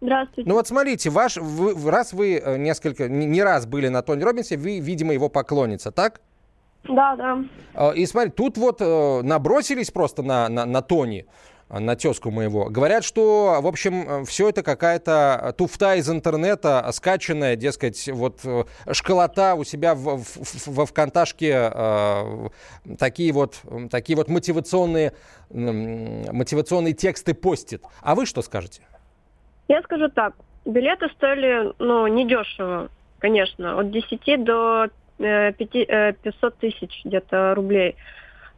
Здравствуйте. 0.00 0.48
Ну 0.48 0.54
вот 0.54 0.68
смотрите, 0.68 1.10
ваш, 1.10 1.38
вы, 1.38 1.90
раз 1.90 2.12
вы 2.12 2.36
э, 2.36 2.56
несколько, 2.56 3.08
не 3.08 3.42
раз 3.42 3.66
были 3.66 3.88
на 3.88 4.02
Тони 4.02 4.22
Робинсе, 4.22 4.56
вы, 4.56 4.78
видимо, 4.78 5.12
его 5.12 5.28
поклонница, 5.28 5.90
так? 5.90 6.20
Да, 6.84 7.16
да. 7.16 7.44
А, 7.74 7.90
и 7.90 8.06
смотри, 8.06 8.30
тут 8.30 8.58
вот 8.58 8.80
э, 8.80 9.22
набросились 9.22 9.90
просто 9.90 10.22
на, 10.22 10.48
на, 10.48 10.66
на 10.66 10.82
Тони 10.82 11.26
на 11.68 11.96
тезку 11.96 12.30
моего. 12.30 12.66
Говорят, 12.66 13.04
что, 13.04 13.58
в 13.60 13.66
общем, 13.66 14.24
все 14.24 14.48
это 14.48 14.62
какая-то 14.62 15.54
туфта 15.58 15.96
из 15.96 16.08
интернета, 16.08 16.88
скачанная, 16.92 17.56
дескать, 17.56 18.08
вот 18.08 18.40
э, 18.44 18.64
школота 18.92 19.54
у 19.54 19.64
себя 19.64 19.94
в, 19.94 20.18
в, 20.18 20.66
во 20.66 20.86
ВКонташке 20.86 21.70
э, 21.72 22.48
такие 22.98 23.32
вот, 23.32 23.60
такие 23.90 24.16
вот 24.16 24.28
мотивационные, 24.28 25.12
мотивационные 25.50 26.94
тексты 26.94 27.34
постит. 27.34 27.82
А 28.00 28.14
вы 28.14 28.26
что 28.26 28.42
скажете? 28.42 28.82
Я 29.68 29.82
скажу 29.82 30.08
так. 30.08 30.34
Билеты 30.64 31.08
стоили, 31.16 31.72
ну, 31.78 32.06
недешево, 32.06 32.88
конечно, 33.18 33.78
от 33.78 33.90
10 33.90 34.44
до 34.44 34.88
500 35.18 35.64
э, 35.88 36.14
тысяч 36.60 37.00
где-то 37.04 37.54
рублей. 37.54 37.96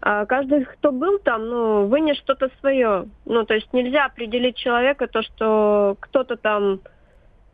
А 0.00 0.26
каждый, 0.26 0.64
кто 0.64 0.92
был 0.92 1.18
там, 1.18 1.48
ну, 1.48 1.86
вынес 1.86 2.16
что-то 2.18 2.50
свое. 2.60 3.06
Ну, 3.24 3.44
то 3.44 3.54
есть 3.54 3.72
нельзя 3.72 4.06
определить 4.06 4.56
человека 4.56 5.08
то, 5.08 5.22
что 5.22 5.96
кто-то 6.00 6.36
там 6.36 6.80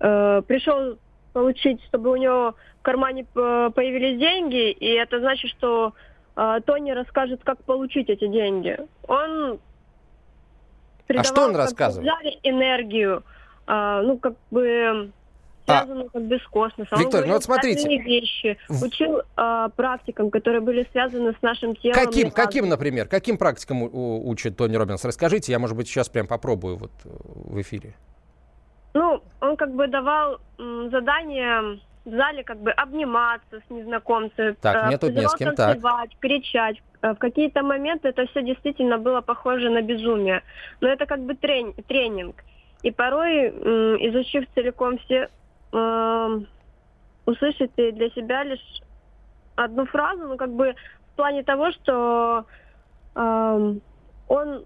э, 0.01 0.43
пришел 0.47 0.99
получить, 1.33 1.83
чтобы 1.85 2.11
у 2.11 2.17
него 2.17 2.55
в 2.81 2.83
кармане 2.83 3.25
появились 3.25 4.19
деньги, 4.19 4.71
и 4.71 4.87
это 4.93 5.21
значит, 5.21 5.51
что 5.53 5.95
э, 6.37 6.61
Тони 6.67 6.91
расскажет, 6.91 7.41
как 7.45 7.59
получить 7.65 8.11
эти 8.11 8.27
деньги. 8.27 8.79
Он 9.09 9.59
а 11.09 11.25
что 11.25 11.45
он 11.45 11.57
рассказывает? 11.57 12.07
энергию, 12.43 13.25
э, 13.67 14.01
ну, 14.05 14.19
как 14.19 14.35
бы 14.51 15.11
связано 15.65 16.05
а, 16.13 16.51
космосом. 16.51 16.99
Виктория, 16.99 17.27
ну 17.27 17.35
вот 17.35 17.45
смотрите. 17.45 17.89
вещи, 17.89 18.59
учил 18.69 19.23
э, 19.37 19.69
практикам, 19.77 20.31
которые 20.31 20.61
были 20.61 20.87
связаны 20.93 21.33
с 21.33 21.43
нашим 21.43 21.75
телом. 21.77 21.95
Каким, 21.95 22.31
каким, 22.31 22.69
например, 22.69 23.09
каким 23.09 23.39
практикам 23.39 23.83
учит 23.83 24.57
Тони 24.57 24.77
Робинс? 24.77 25.05
Расскажите, 25.05 25.53
я, 25.53 25.59
может 25.59 25.77
быть, 25.77 25.89
сейчас 25.89 26.09
прям 26.09 26.27
попробую 26.27 26.77
вот 26.77 26.93
э, 27.05 27.09
в 27.09 27.61
эфире. 27.61 27.95
Ну, 28.95 29.23
он 29.41 29.57
как 29.57 29.75
бы 29.75 29.89
давал 29.89 30.39
м, 30.59 30.91
задание 30.91 31.81
в 32.05 32.11
зале 32.11 32.45
как 32.45 32.61
бы 32.61 32.71
обниматься 32.71 33.61
с 33.67 33.71
незнакомцем, 33.71 34.57
так, 34.61 34.93
э, 34.93 34.99
тут 34.99 35.15
не 35.15 35.29
с 35.29 35.35
кем, 35.35 35.55
танцевать, 35.55 36.11
так. 36.11 36.21
кричать. 36.21 36.83
Э, 37.03 37.13
в 37.15 37.17
какие-то 37.17 37.63
моменты 37.63 38.09
это 38.09 38.27
все 38.27 38.43
действительно 38.43 38.99
было 38.99 39.21
похоже 39.21 39.71
на 39.71 39.83
безумие. 39.83 40.43
Но 40.81 40.89
это 40.89 41.07
как 41.07 41.21
бы 41.21 41.35
трени- 41.35 41.75
тренинг. 41.89 42.45
И 42.83 42.91
порой, 42.91 43.49
изучив 43.49 44.45
целиком 44.55 44.99
все, 44.99 45.31
э, 45.75 46.41
услышите 47.27 47.93
для 47.93 48.11
себя 48.11 48.45
лишь 48.45 48.83
одну 49.57 49.87
фразу, 49.87 50.27
ну 50.27 50.37
как 50.37 50.53
бы 50.53 50.75
в 51.13 51.17
плане 51.17 51.43
того, 51.43 51.71
что 51.73 52.45
э, 53.15 53.75
он 54.29 54.65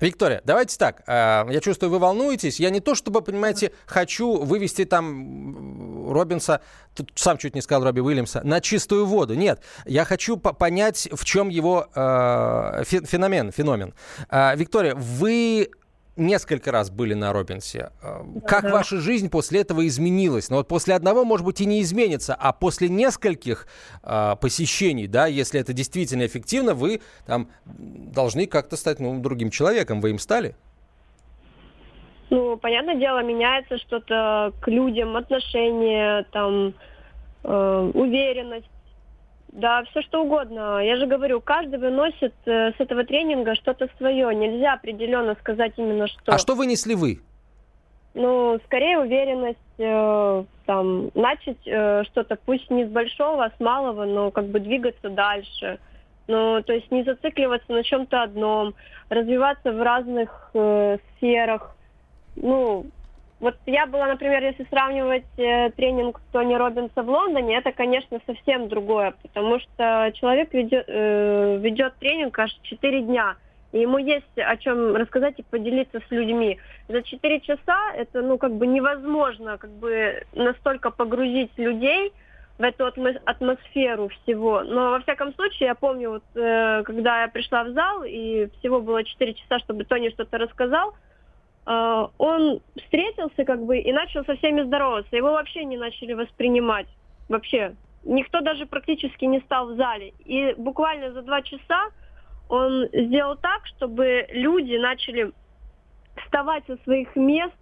Виктория, 0.00 0.42
давайте 0.44 0.76
так. 0.78 1.02
Э, 1.06 1.44
я 1.48 1.60
чувствую, 1.60 1.90
вы 1.90 1.98
волнуетесь. 1.98 2.58
Я 2.58 2.70
не 2.70 2.80
то 2.80 2.94
чтобы, 2.94 3.22
понимаете, 3.22 3.72
хочу 3.86 4.42
вывести 4.42 4.84
там 4.84 6.10
Робинса, 6.12 6.60
тут 6.96 7.12
сам 7.14 7.38
чуть 7.38 7.54
не 7.54 7.60
сказал 7.60 7.84
Робби 7.84 8.00
Уильямса, 8.00 8.40
на 8.42 8.60
чистую 8.60 9.06
воду. 9.06 9.34
Нет, 9.34 9.62
я 9.86 10.04
хочу 10.04 10.36
понять, 10.36 11.08
в 11.12 11.24
чем 11.24 11.48
его 11.50 11.86
э, 11.94 12.82
феномен, 12.84 13.52
феномен. 13.52 13.94
Э, 14.28 14.56
Виктория, 14.56 14.94
вы 14.96 15.70
несколько 16.16 16.72
раз 16.72 16.90
были 16.90 17.14
на 17.14 17.32
Робинсе. 17.32 17.90
Э, 18.02 18.22
как 18.46 18.64
да. 18.64 18.72
ваша 18.72 18.98
жизнь 18.98 19.30
после 19.30 19.60
этого 19.60 19.86
изменилась? 19.86 20.50
Ну 20.50 20.56
вот 20.56 20.68
после 20.68 20.94
одного, 20.94 21.24
может 21.24 21.44
быть, 21.44 21.60
и 21.60 21.66
не 21.66 21.80
изменится, 21.82 22.34
а 22.34 22.52
после 22.52 22.88
нескольких 22.88 23.66
э, 24.02 24.36
посещений, 24.40 25.06
да, 25.06 25.26
если 25.26 25.60
это 25.60 25.72
действительно 25.72 26.26
эффективно, 26.26 26.74
вы 26.74 27.00
там 27.26 27.48
должны 27.64 28.46
как-то 28.46 28.76
стать 28.76 29.00
ну, 29.00 29.20
другим 29.20 29.50
человеком. 29.50 30.00
Вы 30.00 30.10
им 30.10 30.18
стали? 30.18 30.54
Ну, 32.30 32.56
понятное 32.56 32.96
дело, 32.96 33.22
меняется 33.22 33.76
что-то 33.78 34.52
к 34.62 34.68
людям, 34.68 35.16
отношения, 35.16 36.24
там, 36.32 36.72
э, 37.44 37.90
уверенность 37.92 38.71
да, 39.52 39.84
все 39.84 40.00
что 40.00 40.22
угодно. 40.22 40.80
Я 40.82 40.96
же 40.96 41.06
говорю, 41.06 41.40
каждый 41.42 41.78
выносит 41.78 42.34
э, 42.46 42.72
с 42.72 42.80
этого 42.80 43.04
тренинга 43.04 43.54
что-то 43.54 43.88
свое. 43.98 44.34
Нельзя 44.34 44.72
определенно 44.72 45.34
сказать 45.40 45.74
именно 45.76 46.08
что. 46.08 46.32
А 46.32 46.38
что 46.38 46.54
вынесли 46.54 46.94
вы? 46.94 47.20
Ну, 48.14 48.58
скорее 48.64 48.98
уверенность, 48.98 49.58
э, 49.76 50.44
там, 50.64 51.10
начать 51.14 51.58
э, 51.66 52.02
что-то, 52.04 52.36
пусть 52.46 52.70
не 52.70 52.86
с 52.86 52.88
большого, 52.88 53.44
а 53.44 53.52
с 53.54 53.60
малого, 53.60 54.06
но 54.06 54.30
как 54.30 54.46
бы 54.46 54.58
двигаться 54.58 55.10
дальше. 55.10 55.78
Ну, 56.28 56.62
то 56.62 56.72
есть 56.72 56.90
не 56.90 57.04
зацикливаться 57.04 57.72
на 57.72 57.82
чем-то 57.82 58.22
одном, 58.22 58.74
развиваться 59.10 59.70
в 59.70 59.82
разных 59.82 60.50
э, 60.54 60.96
сферах. 61.16 61.76
Ну, 62.36 62.86
вот 63.42 63.56
я 63.66 63.86
была, 63.86 64.06
например, 64.06 64.40
если 64.40 64.64
сравнивать 64.70 65.26
э, 65.36 65.70
тренинг 65.72 66.20
Тони 66.30 66.54
Робинса 66.54 67.02
в 67.02 67.10
Лондоне, 67.10 67.56
это, 67.56 67.72
конечно, 67.72 68.20
совсем 68.24 68.68
другое, 68.68 69.14
потому 69.20 69.58
что 69.58 70.12
человек 70.14 70.54
ведет, 70.54 70.84
э, 70.86 71.58
ведет 71.60 71.96
тренинг 71.96 72.38
аж 72.38 72.56
4 72.62 73.02
дня, 73.02 73.34
и 73.72 73.80
ему 73.80 73.98
есть 73.98 74.38
о 74.38 74.56
чем 74.58 74.94
рассказать 74.94 75.40
и 75.40 75.42
поделиться 75.42 75.98
с 76.06 76.10
людьми. 76.12 76.60
За 76.86 77.02
4 77.02 77.40
часа 77.40 77.92
это, 77.96 78.22
ну, 78.22 78.38
как 78.38 78.54
бы 78.54 78.68
невозможно, 78.68 79.58
как 79.58 79.70
бы 79.70 80.22
настолько 80.34 80.92
погрузить 80.92 81.50
людей 81.56 82.12
в 82.58 82.62
эту 82.62 82.86
атмосферу 82.86 84.08
всего. 84.08 84.62
Но, 84.62 84.90
во 84.92 85.00
всяком 85.00 85.34
случае, 85.34 85.66
я 85.66 85.74
помню, 85.74 86.10
вот, 86.10 86.24
э, 86.36 86.84
когда 86.84 87.22
я 87.22 87.28
пришла 87.28 87.64
в 87.64 87.72
зал, 87.72 88.04
и 88.04 88.48
всего 88.60 88.80
было 88.80 89.02
4 89.02 89.34
часа, 89.34 89.58
чтобы 89.58 89.82
Тони 89.82 90.10
что-то 90.10 90.38
рассказал, 90.38 90.94
Uh, 91.64 92.10
он 92.18 92.60
встретился 92.76 93.44
как 93.44 93.64
бы 93.64 93.78
и 93.78 93.92
начал 93.92 94.24
со 94.24 94.34
всеми 94.36 94.62
здороваться. 94.62 95.14
Его 95.14 95.32
вообще 95.32 95.64
не 95.64 95.76
начали 95.76 96.12
воспринимать. 96.12 96.88
Вообще. 97.28 97.76
Никто 98.04 98.40
даже 98.40 98.66
практически 98.66 99.26
не 99.26 99.38
стал 99.40 99.72
в 99.72 99.76
зале. 99.76 100.12
И 100.24 100.54
буквально 100.58 101.12
за 101.12 101.22
два 101.22 101.40
часа 101.42 101.90
он 102.48 102.88
сделал 102.92 103.36
так, 103.36 103.64
чтобы 103.66 104.26
люди 104.30 104.76
начали 104.76 105.32
вставать 106.16 106.66
со 106.66 106.76
своих 106.78 107.14
мест, 107.14 107.54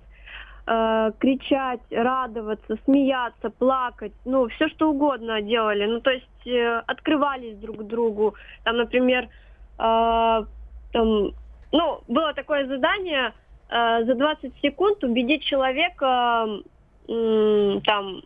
э, 0.67 1.13
кричать, 1.19 1.81
радоваться, 1.91 2.79
смеяться, 2.87 3.51
плакать, 3.51 4.13
ну, 4.25 4.49
все 4.49 4.69
что 4.69 4.91
угодно 4.91 5.43
делали. 5.43 5.85
Ну, 5.85 6.01
то 6.01 6.11
есть 6.11 6.47
э, 6.47 6.83
открывались 6.87 7.59
друг 7.59 7.87
другу. 7.87 8.35
Там, 8.65 8.79
например, 8.79 9.25
э, 9.25 9.29
там, 9.79 11.33
ну, 11.71 12.01
было 12.09 12.33
такое 12.33 12.67
задание– 12.67 13.35
за 13.71 14.15
20 14.15 14.53
секунд 14.63 15.05
убедить 15.05 15.45
человека 15.45 16.47
э, 17.09 17.81
там 17.85 18.23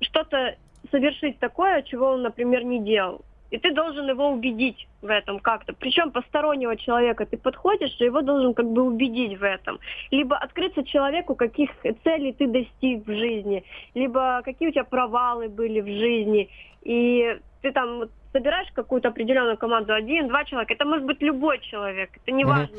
что-то 0.00 0.56
совершить 0.90 1.38
такое, 1.38 1.82
чего 1.82 2.12
он, 2.12 2.22
например, 2.22 2.64
не 2.64 2.80
делал. 2.80 3.20
И 3.50 3.58
ты 3.58 3.72
должен 3.72 4.08
его 4.08 4.30
убедить 4.30 4.88
в 5.02 5.06
этом 5.06 5.38
как-то. 5.38 5.72
Причем 5.72 6.10
постороннего 6.10 6.76
человека 6.76 7.26
ты 7.26 7.36
подходишь, 7.36 7.96
и 8.00 8.04
его 8.04 8.22
должен 8.22 8.54
как 8.54 8.66
бы 8.66 8.82
убедить 8.82 9.38
в 9.38 9.44
этом. 9.44 9.78
Либо 10.10 10.36
открыться 10.36 10.82
человеку, 10.82 11.34
каких 11.36 11.70
целей 12.02 12.32
ты 12.32 12.48
достиг 12.48 13.06
в 13.06 13.12
жизни, 13.12 13.62
либо 13.94 14.42
какие 14.44 14.68
у 14.68 14.72
тебя 14.72 14.84
провалы 14.84 15.48
были 15.48 15.80
в 15.80 15.86
жизни. 15.86 16.48
И 16.82 17.38
ты 17.62 17.72
там 17.72 17.98
вот 17.98 18.10
собираешь 18.32 18.68
какую-то 18.74 19.08
определенную 19.08 19.56
команду, 19.56 19.94
один, 19.94 20.28
два 20.28 20.44
человека. 20.44 20.74
Это 20.74 20.84
может 20.84 21.04
быть 21.04 21.22
любой 21.22 21.60
человек, 21.60 22.10
это 22.16 22.32
не 22.32 22.44
важно. 22.44 22.76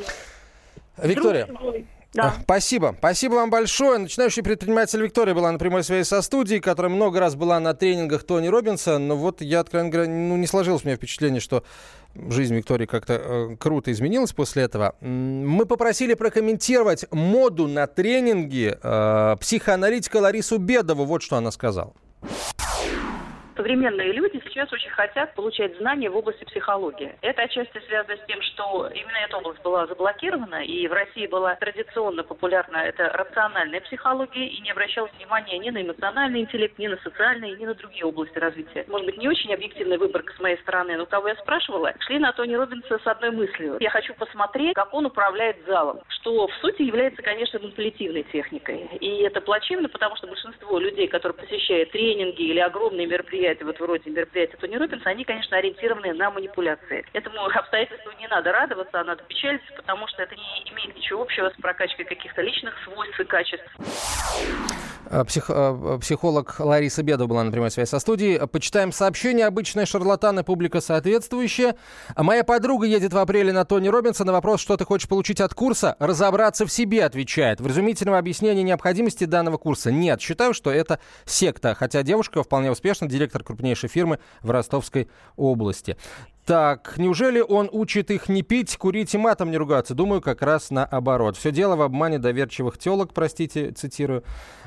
Виктория, 1.01 1.45
Друг 1.45 1.75
да. 2.13 2.33
Спасибо. 2.43 2.95
Спасибо 2.97 3.35
вам 3.35 3.49
большое. 3.49 3.99
Начинающий 3.99 4.41
предприниматель 4.41 5.01
Виктория 5.01 5.33
была 5.33 5.51
на 5.51 5.59
прямой 5.59 5.83
связи 5.83 6.07
со 6.07 6.21
студией, 6.21 6.59
которая 6.59 6.91
много 6.91 7.19
раз 7.19 7.35
была 7.35 7.59
на 7.59 7.73
тренингах 7.73 8.23
Тони 8.23 8.47
Робинса. 8.47 8.97
Но 8.97 9.15
вот 9.15 9.41
я, 9.41 9.59
откровенно 9.59 9.91
говоря, 9.91 10.09
ну, 10.09 10.37
не 10.37 10.47
сложилось 10.47 10.83
у 10.83 10.87
меня 10.87 10.97
впечатление, 10.97 11.41
что 11.41 11.63
жизнь 12.15 12.55
Виктории 12.55 12.85
как-то 12.85 13.13
э, 13.13 13.55
круто 13.57 13.91
изменилась 13.91 14.33
после 14.33 14.63
этого. 14.63 14.95
Мы 15.01 15.65
попросили 15.65 16.13
прокомментировать 16.13 17.05
моду 17.11 17.67
на 17.67 17.87
тренинги 17.87 18.75
э, 18.81 19.35
психоаналитика 19.39 20.17
Ларису 20.17 20.57
Бедову. 20.57 21.05
Вот 21.05 21.21
что 21.21 21.35
она 21.35 21.51
сказала 21.51 21.93
современные 23.67 24.13
люди 24.13 24.41
сейчас 24.45 24.71
очень 24.71 24.89
хотят 24.91 25.33
получать 25.35 25.75
знания 25.75 26.09
в 26.09 26.15
области 26.15 26.45
психологии. 26.45 27.13
Это 27.21 27.41
отчасти 27.41 27.81
связано 27.85 28.15
с 28.15 28.25
тем, 28.25 28.41
что 28.41 28.89
именно 28.95 29.17
эта 29.27 29.35
область 29.35 29.61
была 29.61 29.85
заблокирована, 29.87 30.63
и 30.63 30.87
в 30.87 30.93
России 30.93 31.27
была 31.27 31.53
традиционно 31.55 32.23
популярна 32.23 32.77
эта 32.77 33.09
рациональная 33.09 33.81
психология, 33.81 34.47
и 34.47 34.61
не 34.61 34.71
обращалось 34.71 35.11
внимания 35.17 35.59
ни 35.59 35.69
на 35.69 35.81
эмоциональный 35.81 36.39
интеллект, 36.39 36.79
ни 36.79 36.87
на 36.87 36.95
социальный, 37.03 37.57
ни 37.57 37.65
на 37.65 37.73
другие 37.73 38.05
области 38.05 38.39
развития. 38.39 38.85
Может 38.87 39.05
быть, 39.05 39.17
не 39.17 39.27
очень 39.27 39.53
объективная 39.53 39.97
выборка 39.97 40.33
с 40.33 40.39
моей 40.39 40.57
стороны, 40.59 40.95
но 40.95 41.05
кого 41.05 41.27
я 41.27 41.35
спрашивала, 41.35 41.93
шли 41.99 42.19
на 42.19 42.31
Тони 42.31 42.55
Робинса 42.55 42.99
с 43.03 43.07
одной 43.07 43.31
мыслью. 43.31 43.75
Я 43.81 43.89
хочу 43.89 44.13
посмотреть, 44.13 44.75
как 44.75 44.93
он 44.93 45.07
управляет 45.07 45.57
залом, 45.65 45.99
что 46.07 46.47
в 46.47 46.53
сути 46.61 46.83
является, 46.83 47.21
конечно, 47.21 47.59
манипулятивной 47.59 48.23
техникой. 48.31 48.87
И 49.01 49.23
это 49.23 49.41
плачевно, 49.41 49.89
потому 49.89 50.15
что 50.15 50.27
большинство 50.27 50.79
людей, 50.79 51.09
которые 51.09 51.37
посещают 51.37 51.91
тренинги 51.91 52.43
или 52.43 52.59
огромные 52.59 53.07
мероприятия, 53.07 53.56
мероприятия, 53.57 53.65
вот 53.65 53.79
вроде 53.79 54.09
мероприятия 54.09 54.57
Тони 54.57 54.75
Робинса, 54.75 55.09
они, 55.09 55.23
конечно, 55.23 55.57
ориентированы 55.57 56.13
на 56.13 56.31
манипуляции. 56.31 57.05
Этому 57.13 57.45
обстоятельству 57.45 58.11
не 58.19 58.27
надо 58.27 58.51
радоваться, 58.51 58.99
а 58.99 59.03
надо 59.03 59.23
печалиться, 59.23 59.73
потому 59.75 60.07
что 60.07 60.23
это 60.23 60.35
не 60.35 60.71
имеет 60.71 60.95
ничего 60.95 61.21
общего 61.21 61.49
с 61.49 61.61
прокачкой 61.61 62.05
каких-то 62.05 62.41
личных 62.41 62.75
свойств 62.83 63.19
и 63.19 63.23
качеств. 63.25 63.67
Э, 65.09 65.23
псих, 65.23 65.49
э, 65.49 65.97
психолог 66.01 66.59
Лариса 66.59 67.03
Бедова 67.03 67.27
была 67.27 67.43
на 67.43 67.51
прямой 67.51 67.71
связи 67.71 67.89
со 67.89 67.99
студией. 67.99 68.47
Почитаем 68.47 68.91
сообщение. 68.91 69.45
Обычные 69.45 69.85
шарлатаны, 69.85 70.43
публика 70.43 70.81
соответствующая. 70.81 71.75
Моя 72.15 72.43
подруга 72.43 72.85
едет 72.85 73.13
в 73.13 73.17
апреле 73.17 73.53
на 73.53 73.65
Тони 73.65 73.87
Робинса. 73.87 74.25
На 74.25 74.31
вопрос, 74.31 74.61
что 74.61 74.77
ты 74.77 74.85
хочешь 74.85 75.07
получить 75.07 75.41
от 75.41 75.53
курса, 75.53 75.95
разобраться 75.99 76.65
в 76.65 76.71
себе, 76.71 77.05
отвечает. 77.05 77.61
В 77.61 77.67
разумительном 77.67 78.15
объяснении 78.15 78.63
необходимости 78.63 79.23
данного 79.25 79.57
курса 79.57 79.91
нет. 79.91 80.21
Считаю, 80.21 80.53
что 80.53 80.71
это 80.71 80.99
секта. 81.25 81.75
Хотя 81.75 82.03
девушка 82.03 82.43
вполне 82.43 82.71
успешно, 82.71 83.07
директор 83.07 83.43
крупнейшей 83.43 83.89
фирмы 83.89 84.19
в 84.41 84.51
Ростовской 84.51 85.09
области. 85.35 85.97
Так, 86.47 86.93
неужели 86.95 87.41
он 87.41 87.67
учит 87.73 88.09
их 88.09 88.29
не 88.29 88.41
пить, 88.41 88.77
курить 88.77 89.13
и 89.13 89.17
матом 89.17 89.51
не 89.51 89.57
ругаться? 89.57 89.93
Думаю, 89.93 90.21
как 90.21 90.41
раз 90.41 90.69
наоборот. 90.69 91.35
Все 91.35 91.51
дело 91.51 91.75
в 91.75 91.81
обмане 91.81 92.19
доверчивых 92.19 92.77
телок, 92.77 93.13
простите, 93.13 93.71
цитирую. 93.71 94.23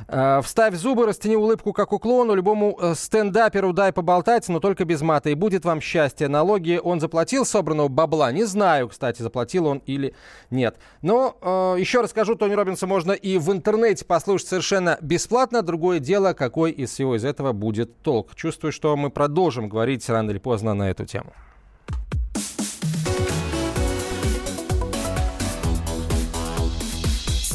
Э, 0.06 0.42
вставь 0.44 0.74
зубы, 0.74 1.06
растяни 1.06 1.36
улыбку, 1.36 1.72
как 1.72 1.94
у 1.94 1.98
клоуна. 1.98 2.32
Любому 2.32 2.78
э, 2.78 2.94
стендаперу 2.94 3.72
дай 3.72 3.94
поболтать, 3.94 4.46
но 4.50 4.60
только 4.60 4.84
без 4.84 5.00
мата. 5.00 5.30
И 5.30 5.34
будет 5.34 5.64
вам 5.64 5.80
счастье. 5.80 6.28
Налоги 6.28 6.78
он 6.84 7.00
заплатил 7.00 7.46
собранного 7.46 7.88
бабла? 7.88 8.30
Не 8.30 8.44
знаю, 8.44 8.90
кстати, 8.90 9.22
заплатил 9.22 9.64
он 9.64 9.78
или 9.86 10.14
нет. 10.50 10.76
Но 11.00 11.38
э, 11.40 11.80
еще 11.80 12.02
раз 12.02 12.10
скажу, 12.10 12.34
Тони 12.34 12.52
Робинса 12.52 12.86
можно 12.86 13.12
и 13.12 13.38
в 13.38 13.50
интернете 13.50 14.04
послушать 14.04 14.48
совершенно 14.48 14.98
бесплатно. 15.00 15.62
Другое 15.62 15.98
дело, 15.98 16.34
какой 16.34 16.72
из 16.72 16.90
всего 16.90 17.16
из 17.16 17.24
этого 17.24 17.54
будет 17.54 18.02
толк. 18.02 18.34
Чувствую, 18.34 18.70
что 18.70 18.94
мы 18.98 19.08
продолжим 19.08 19.70
говорить 19.70 20.06
рано 20.10 20.30
или 20.30 20.38
поздно 20.38 20.74
на 20.74 20.90
эту 20.90 21.06
тему. 21.06 21.32